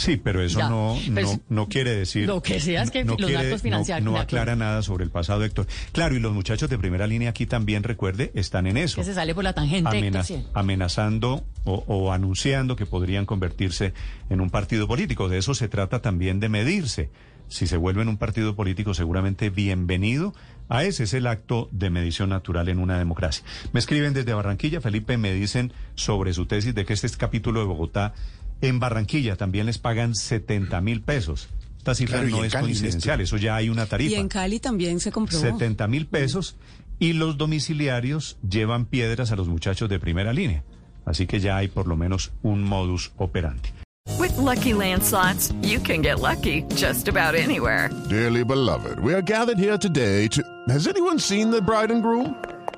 Sí, 0.00 0.16
pero 0.16 0.42
eso 0.42 0.58
Ya, 0.58 0.68
no, 0.70 0.96
pues, 1.12 1.26
no, 1.26 1.40
no 1.50 1.68
quiere 1.68 1.94
decir. 1.94 2.26
lo 2.26 2.42
que 2.42 2.58
sea 2.58 2.82
es 2.82 2.90
que 2.90 3.04
no, 3.04 3.16
los 3.18 3.26
quiere- 3.28 3.44
narcos 3.44 3.62
financian- 3.62 4.02
No, 4.02 4.12
no 4.12 4.18
aclara 4.18 4.56
nada 4.56 4.82
sobre 4.82 5.04
el 5.04 5.10
pasado, 5.10 5.44
Héctor. 5.44 5.66
Claro, 5.92 6.16
y 6.16 6.20
los 6.20 6.32
muchachos 6.32 6.70
de 6.70 6.78
primera 6.78 7.06
línea 7.06 7.30
aquí 7.30 7.44
también, 7.46 7.82
recuerde, 7.82 8.30
están 8.34 8.66
en 8.66 8.78
eso. 8.78 8.96
Que 8.96 9.04
se 9.04 9.14
sale 9.14 9.34
por 9.34 9.44
la 9.44 9.52
tangente. 9.52 9.88
amena- 9.90 10.20
Héctor, 10.20 10.24
sí. 10.24 10.44
amenazando 10.54 11.44
o, 11.64 11.84
o 11.86 12.12
anunciando 12.12 12.76
que 12.76 12.86
podrían 12.86 13.26
convertirse 13.26 13.92
en 14.30 14.40
un 14.40 14.48
partido 14.50 14.88
político. 14.88 15.28
De 15.28 15.36
eso 15.38 15.54
se 15.54 15.68
trata 15.68 16.00
también 16.00 16.40
de 16.40 16.48
medirse. 16.48 17.10
Si 17.48 17.66
se 17.66 17.76
vuelve 17.76 18.02
en 18.02 18.08
un 18.08 18.16
partido 18.16 18.54
político, 18.54 18.94
seguramente 18.94 19.50
bienvenido. 19.50 20.32
A 20.68 20.84
ese 20.84 21.02
es 21.02 21.14
el 21.14 21.26
acto 21.26 21.68
de 21.72 21.90
medición 21.90 22.28
natural 22.28 22.68
en 22.68 22.78
una 22.78 22.96
democracia. 22.96 23.44
Me 23.72 23.80
escriben 23.80 24.12
desde 24.14 24.32
Barranquilla, 24.34 24.80
Felipe, 24.80 25.18
me 25.18 25.32
dicen 25.34 25.72
sobre 25.96 26.32
su 26.32 26.46
tesis 26.46 26.76
de 26.76 26.84
que 26.84 26.92
este 26.92 27.08
es 27.08 27.16
capítulo 27.16 27.58
de 27.58 27.66
Bogotá. 27.66 28.14
En 28.62 28.78
Barranquilla 28.78 29.36
también 29.36 29.66
les 29.66 29.78
pagan 29.78 30.14
70 30.14 30.80
mil 30.80 31.00
pesos. 31.02 31.48
Esta 31.78 31.94
cifra 31.94 32.18
Claro, 32.18 32.30
no 32.30 32.38
en 32.40 32.44
es 32.44 32.52
Cali, 32.52 32.64
coincidencial, 32.64 33.20
eso 33.22 33.36
ya 33.38 33.56
hay 33.56 33.70
una 33.70 33.86
tarifa. 33.86 34.10
Y 34.10 34.14
en 34.14 34.28
Cali 34.28 34.60
también 34.60 35.00
se 35.00 35.10
comprobó. 35.10 35.42
70 35.42 35.88
mil 35.88 36.06
pesos 36.06 36.56
y 36.98 37.14
los 37.14 37.38
domiciliarios 37.38 38.36
llevan 38.46 38.84
piedras 38.84 39.32
a 39.32 39.36
los 39.36 39.48
muchachos 39.48 39.88
de 39.88 39.98
primera 39.98 40.32
línea. 40.34 40.62
Así 41.06 41.26
que 41.26 41.40
ya 41.40 41.56
hay 41.56 41.68
por 41.68 41.86
lo 41.86 41.96
menos 41.96 42.32
un 42.42 42.62
modus 42.62 43.12
operandi. 43.16 43.70
With 44.18 44.36
Lucky 44.36 44.74
Land 44.74 45.02
slots, 45.02 45.52
you 45.62 45.80
can 45.80 46.02
get 46.02 46.20
lucky 46.20 46.64
just 46.74 47.08
about 47.08 47.34
anywhere. 47.34 47.88
Dearly 48.10 48.44
beloved, 48.44 48.98
we 49.00 49.14
are 49.14 49.22
gathered 49.22 49.58
here 49.58 49.78
today 49.78 50.28
to. 50.28 50.42
Has 50.68 50.86
anyone 50.86 51.18
seen 51.18 51.50
the 51.50 51.62
bride 51.62 51.90
and 51.90 52.02
groom? 52.02 52.34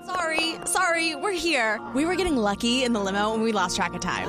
Sorry, 0.07 0.57
sorry, 0.65 1.17
we're 1.17 1.33
here. 1.33 1.81
We 1.95 2.05
were 2.05 2.15
getting 2.15 2.37
lucky 2.37 2.85
in 2.85 2.93
the 2.93 3.01
limo 3.01 3.35
and 3.35 3.43
we 3.43 3.51
lost 3.51 3.77
track 3.77 3.95
of 3.95 4.01
time. 4.01 4.29